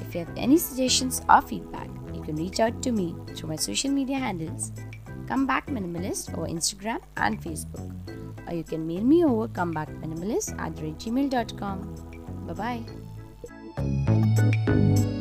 If 0.00 0.14
you 0.14 0.20
have 0.24 0.32
any 0.38 0.56
suggestions 0.56 1.20
or 1.28 1.42
feedback, 1.42 1.90
you 2.14 2.22
can 2.22 2.36
reach 2.36 2.60
out 2.60 2.82
to 2.84 2.92
me 2.92 3.14
through 3.34 3.50
my 3.50 3.56
social 3.56 3.90
media 3.90 4.16
handles 4.16 4.72
Come 5.28 5.46
Back 5.46 5.66
Minimalist 5.66 6.32
over 6.32 6.46
Instagram 6.46 7.00
and 7.18 7.38
Facebook. 7.38 7.92
Or 8.48 8.54
you 8.54 8.64
can 8.64 8.86
mail 8.86 9.04
me 9.04 9.22
over 9.22 9.48
comebackminimalist 9.48 10.58
at 10.58 10.74
gmail.com. 10.76 11.94
Bye 12.46 12.80
bye. 14.94 15.12